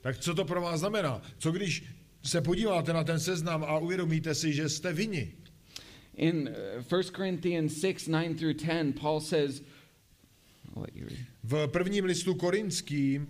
[0.02, 1.22] Tak co to pro vás znamená?
[1.38, 1.84] Co když
[2.22, 5.32] se podíváte na ten seznam a uvědomíte si, že jste vini?
[6.20, 9.62] In uh, 1 Corinthians 6 9 through 10, Paul says,
[10.76, 11.26] I'll let you read.
[11.42, 13.28] V prvním listu korinským,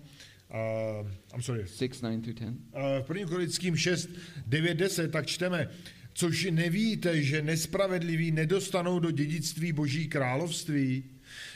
[0.49, 2.47] uh, I'm sorry, 6 9 through 10.
[2.47, 4.09] uh, v prvním korinským 6,
[4.47, 5.69] 9, 10, tak čteme,
[6.13, 11.03] což nevíte, že nespravedliví nedostanou do dědictví Boží království?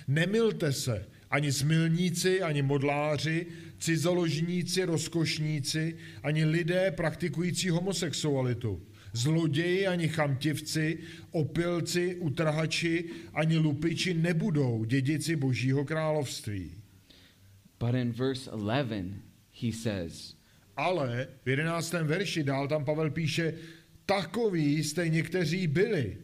[0.08, 3.46] Nemilte se, ani smilníci, ani modláři,
[3.80, 8.82] cizoložníci, rozkošníci, ani lidé praktikující homosexualitu,
[9.16, 10.98] zloději, ani chamtivci,
[11.32, 16.72] opilci, utrhači, ani lupiči nebudou dědici Božího království.
[17.80, 19.14] But in verse 11,
[19.62, 20.36] he says,
[20.78, 23.54] Ale v jedenáctém verši dál tam Pavel píše,
[24.06, 26.18] takoví jste někteří byli,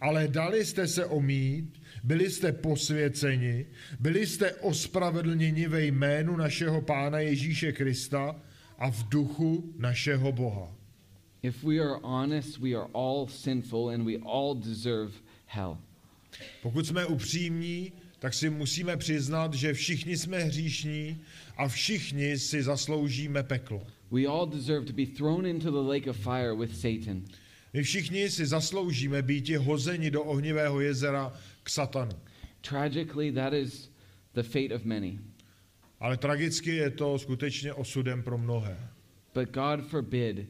[0.00, 3.66] ale dali jste se omít, byli jste posvěceni,
[4.00, 8.36] byli jste ospravedlněni ve jménu našeho Pána Ježíše Krista
[8.78, 10.83] a v duchu našeho Boha.
[11.44, 15.12] If we are honest, we are all sinful and we all deserve
[15.46, 15.78] hell.
[16.62, 21.20] Pokud jsme upřímní, tak si musíme přiznat, že všichni jsme hříšní
[21.56, 23.86] a všichni si zasloužíme peklo.
[24.10, 27.24] We all deserve to be thrown into the lake of fire with Satan.
[27.72, 31.32] My všichni si zasloužíme být hozeni do ohnivého jezera
[31.62, 32.12] k satanu.
[32.60, 33.90] Tragically, that is
[34.34, 35.18] the fate of many.
[36.00, 38.78] Ale tragicky je to skutečně osudem pro mnohé.
[39.34, 40.46] But God forbid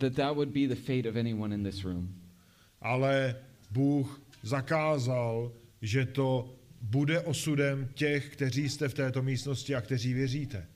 [0.00, 2.14] that that would be the fate of anyone in this room.
[2.80, 3.36] Ale
[3.70, 10.66] Bůh zakázal, že to bude osudem těch, kteří jste v této místnosti a kteří věříte.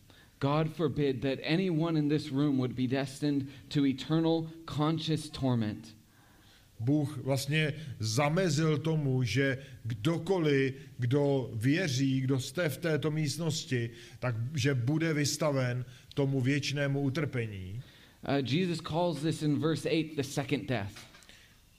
[0.41, 4.47] God forbid that anyone in this room would be destined to eternal
[4.77, 5.97] conscious torment.
[6.81, 14.75] Bůh vlastně zamezil tomu, že kdokoliv, kdo věří, kdo jste v této místnosti, tak že
[14.75, 17.83] bude vystaven tomu věčnému utrpení.
[18.25, 21.07] Uh, Jesus calls this in verse 8 the second death.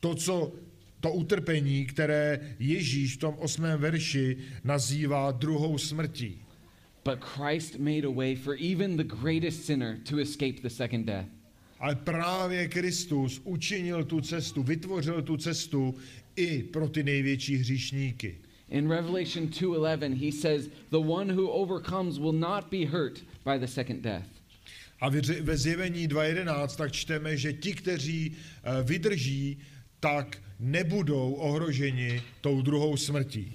[0.01, 0.53] To, co
[0.99, 6.41] to utrpení, které Ježíš v tom osmém verši nazývá druhou smrtí.
[7.03, 11.27] But Christ made a way for even the greatest sinner to escape the second death.
[11.79, 15.95] Ale právě Kristus učinil tu cestu, vytvořil tu cestu
[16.35, 18.37] i pro ty největší hříšníky.
[18.69, 23.67] In Revelation 2:11 he says, "The one who overcomes will not be hurt by the
[23.67, 24.34] second death."
[24.99, 25.09] A
[25.41, 29.57] ve zjevení 2.11 tak čteme, že ti, kteří eh, vydrží,
[29.99, 33.53] tak nebudou ohroženi tou druhou smrtí.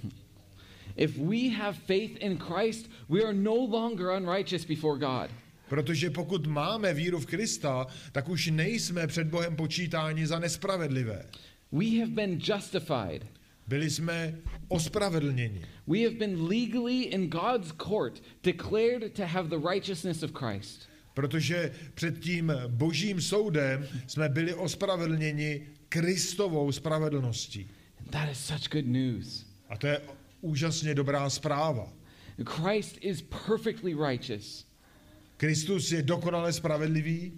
[0.95, 5.29] If we have faith in Christ, we are no longer unrighteous before God.
[5.69, 11.25] Protože pokud máme víru v Krista, tak už nejsme před Bohem počítáni za nespravedlivé.
[11.71, 13.25] We have been justified.
[13.67, 14.35] Byli jsme
[14.67, 15.61] ospravedlněni.
[15.87, 20.90] We have been legally in God's court declared to have the righteousness of Christ.
[21.13, 27.69] Protože před tím božím soudem jsme byli ospravedlněni Kristovou spravedlností.
[28.09, 29.45] That is such good news.
[29.69, 30.01] A to je
[30.41, 31.93] úžasně dobrá zpráva.
[32.45, 34.65] Christ is perfectly righteous.
[35.37, 37.31] Kristus je dokonale spravedlivý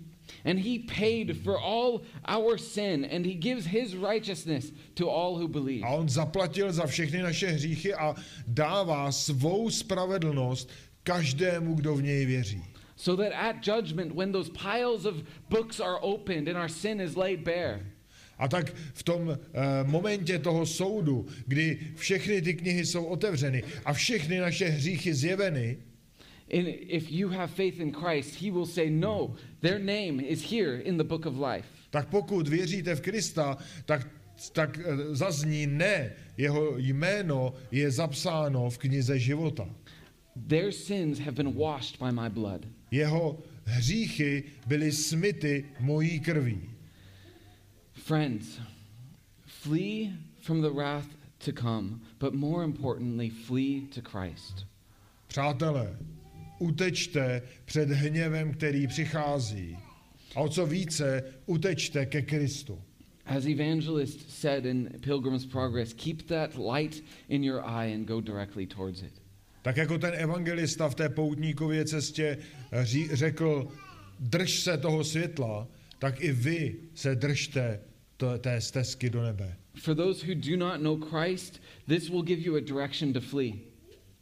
[0.45, 5.47] And he paid for all our sin, and he gives his righteousness to all who
[5.47, 5.83] believe.
[5.83, 8.15] a on zaplatil za všechny naše hříchy a
[8.47, 10.69] dává svou spravedlnost
[11.03, 12.63] každému, kdo v něj věří.
[13.03, 15.15] So that at judgment, when those piles of
[15.49, 17.79] books are opened and our sin is laid bare,
[18.39, 19.37] A tak v tom uh,
[19.83, 25.77] momentě toho soudu, kdy všechny ty knihy jsou otevřeny a všechny naše hříchy zjeveny,
[26.53, 30.77] and if you have faith in Christ, he will say, No, their name is here
[30.77, 31.67] in the book of life.
[31.89, 34.07] tak pokud věříte v Krista, tak,
[34.53, 39.69] tak eh, zazní ne, jeho jméno je zapsáno v knize života.
[40.47, 42.65] Their sins have been washed by my blood.
[42.93, 46.61] Jeho hříchy byly smyty mojí krví.
[47.93, 48.59] Friends,
[49.45, 51.07] flee from the wrath
[51.45, 54.67] to come, but more importantly, flee to Christ.
[55.27, 55.97] Přátelé,
[56.59, 59.77] utečte před hněvem, který přichází.
[60.35, 62.81] A o co více, utečte ke Kristu.
[63.25, 68.67] As evangelist said in Pilgrim's Progress, keep that light in your eye and go directly
[68.67, 69.22] towards it.
[69.63, 72.37] Tak jako ten evangelista v té poutníkově cestě
[72.81, 73.67] ří, řekl,
[74.19, 75.67] drž se toho světla,
[75.99, 77.79] tak i vy se držte
[78.41, 79.55] té stezky do nebe.
[79.75, 83.53] For those who do not know Christ, this will give you a direction to flee.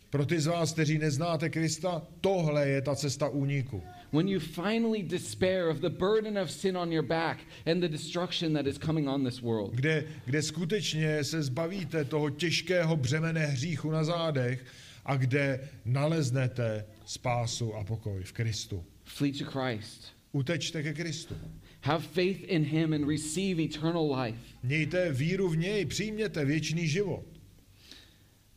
[0.10, 3.84] Pro ty z vás, kteří neznáte Krista, tohle je ta cesta úniku.
[4.14, 8.54] when you finally despair of the burden of sin on your back and the destruction
[8.54, 9.74] that is coming on this world.
[9.74, 14.66] kde, kde skutečně se zbavíte toho těžkého břemene hříchu na zádech
[15.06, 18.86] a kde naleznete spásu a pokoj v Kristu.
[19.04, 20.14] Flee to Christ.
[20.32, 21.36] Utečte ke Kristu.
[21.82, 24.40] Have faith in him and receive eternal life.
[24.64, 27.26] Mějte víru v něj, přijměte věčný život.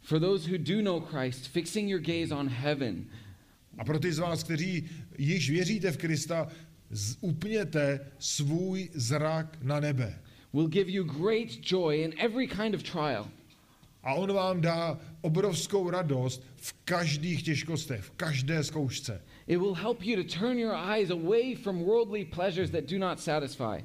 [0.00, 3.06] For those who do know Christ, fixing your gaze on heaven,
[3.78, 4.88] A pro ty z vás, kteří
[5.18, 6.48] již věříte v Krista,
[7.20, 10.18] upněte svůj zrak na nebe.
[10.52, 13.28] will give you great joy in every kind of trial.
[14.04, 19.22] A on vám dá obrovskou radost v každých těžkostech, v každé zkoušce.
[19.46, 23.20] It will help you to turn your eyes away from worldly pleasures that do not
[23.20, 23.84] satisfy.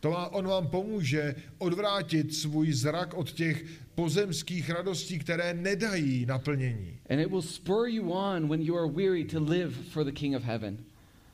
[0.00, 3.64] To má, on vám pomůže odvrátit svůj zrak od těch
[3.94, 6.98] pozemských radostí, které nedají naplnění.
[7.10, 10.36] And it will spur you on when you are weary to live for the King
[10.36, 10.78] of Heaven.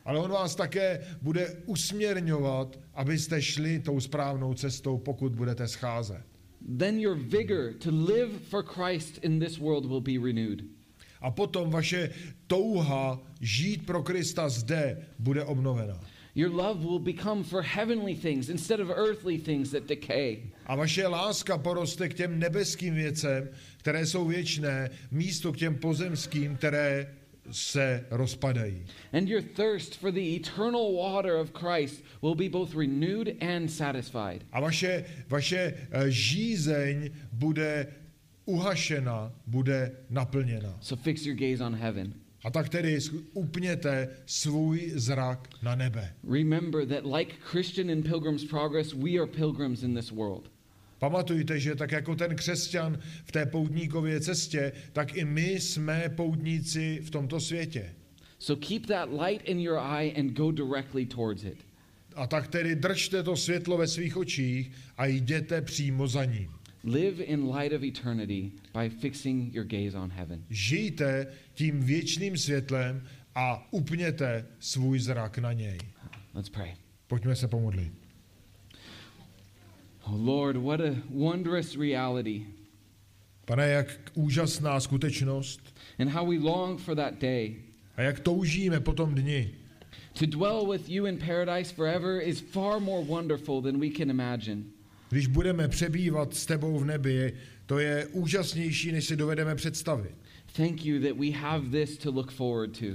[0.05, 6.36] Ale on vás také bude usměrňovat, abyste šli tou správnou cestou, pokud budete scházet.
[6.69, 10.65] Then your vigor to live for Christ in this world will be renewed.
[11.23, 12.11] A potom vaše
[12.47, 16.01] touha žít pro Krista zde bude obnovena.
[16.35, 20.53] Your love will become for heavenly things instead of earthly things that decay.
[20.67, 26.57] A vaše láska poroste k těm nebeským věcem, které jsou věčné, místo k těm pozemským,
[26.57, 27.15] které
[27.51, 28.85] se rozpadají.
[29.13, 34.45] And your thirst for the eternal water of Christ will be both renewed and satisfied.
[34.53, 37.87] A vaše, vaše eh, žízeň bude
[38.45, 40.79] uhašena, bude naplněna.
[40.81, 42.15] So fix your gaze on heaven.
[42.45, 42.99] A tak tedy
[43.33, 46.15] upněte svůj zrak na nebe.
[46.29, 50.51] Remember that, like Christian in Pilgrim's Progress, we are pilgrims in this world.
[50.99, 57.01] Pamatujte, že tak jako ten křesťan v té poutníkově cestě, tak i my jsme poutníci
[57.03, 57.95] v tomto světě.
[58.39, 61.59] So keep that light in your eye and go directly towards it.
[62.15, 66.51] A tak tedy držte to světlo ve svých očích a jděte přímo za ním.
[66.85, 70.45] Live in light of eternity by fixing your gaze on heaven.
[70.51, 73.03] Žijte tím věčným světlem
[73.35, 75.79] a upněte svůj zrak na něj.
[76.35, 76.75] Let's pray.
[77.07, 78.06] Pojďme se pomodlit.
[80.09, 82.43] Oh Lord, what a wondrous reality,
[83.45, 85.61] Pane, jak úžasná skutečnost
[85.99, 87.57] and how we long for that day.
[87.97, 89.55] a jak toužíme po tom dni.
[90.19, 94.63] To dwell with you in paradise forever is far more wonderful than we can imagine.
[95.11, 97.33] Když budeme přebývat s tebou v nebi,
[97.67, 100.15] to je úžasnější, než si dovedeme představit.
[100.57, 102.87] Thank you that we have this to look forward to.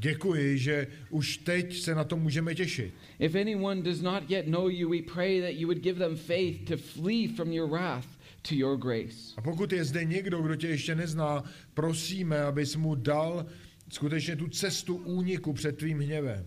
[0.00, 2.94] Děkuji, že už teď se na to můžeme těšit.
[3.18, 6.68] If anyone does not yet know you, we pray that you would give them faith
[6.68, 8.06] to flee from your wrath
[8.48, 9.34] to your grace.
[9.36, 11.44] A pokud je zde někdo, kdo tě ještě nezná,
[11.74, 13.46] prosíme, abys mu dal
[13.92, 16.46] skutečně tu cestu úniku před tvým hněvem.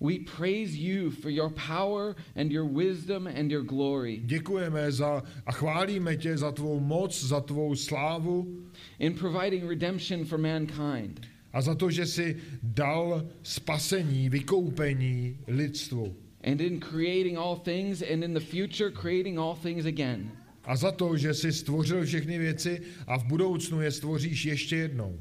[0.00, 5.52] We praise you for your power and your wisdom and your glory Děkujeme za a
[5.52, 8.62] chválíme tě za tvou moc, za tvou slávu
[8.98, 11.31] in providing redemption for mankind.
[11.52, 16.16] A za to, že jsi dal spasení, vykoupení lidstvu.
[16.44, 20.30] and in creating all things, and in the future, creating all things again.
[20.64, 25.18] A za to, že jsi stvořil všechny věci a v budoucnu je stvoříš ještě jednou.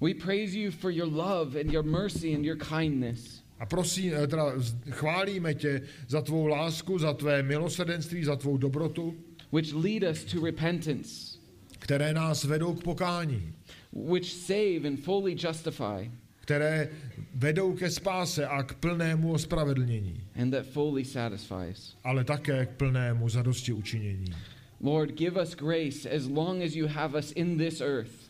[0.00, 3.42] We praise you for your love and your mercy and your kindness.
[3.58, 4.52] A prosím, eh, teda
[4.90, 9.14] chválíme tě za tvou lásku, za tvé milosrdenství, za tvou dobrotu,
[9.52, 11.38] which lead us to repentance,
[11.78, 13.52] které nás vedou k pokání,
[13.94, 16.88] which save and fully justify, které
[17.34, 21.96] vedou ke spáse a k plnému ospravedlnění, and that fully satisfies.
[22.04, 24.34] ale také k plnému zadosti učinění.
[24.80, 28.24] Lord, give us grace as long as you have us in this earth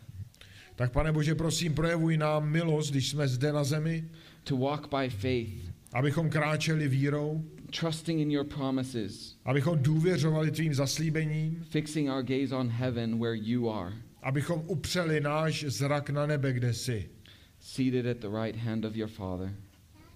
[0.77, 4.05] Tak pane Bože, prosím, projevuj nám milost, když jsme zde na zemi,
[4.45, 7.45] to walk by faith, abychom kráčeli vírou,
[7.81, 13.71] trusting in your promises, abychom důvěřovali tvým zaslíbením, fixing our gaze on heaven where you
[13.71, 13.93] are,
[14.25, 17.11] abychom upřeli náš zrak na nebe, kde jsi,
[17.61, 19.55] seated at the right hand of your Father.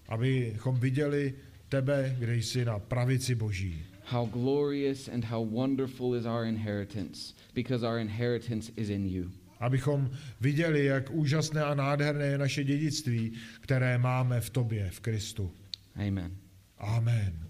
[0.08, 1.34] abychom viděli
[1.68, 3.84] tebe, kde jsi na pravici Boží.
[4.04, 9.30] How glorious and how wonderful is our inheritance, because our inheritance is in you.
[9.60, 10.10] Abychom
[10.40, 15.52] viděli, jak úžasné a nádherné je naše dědictví, které máme v tobě, v Kristu.
[15.94, 16.36] Amen.
[16.78, 17.48] Amen.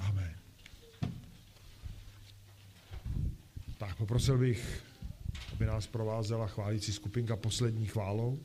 [0.00, 0.34] Amen.
[3.78, 4.82] Tak poprosil bych,
[5.54, 8.38] aby nás provázela chválící skupinka poslední chválou.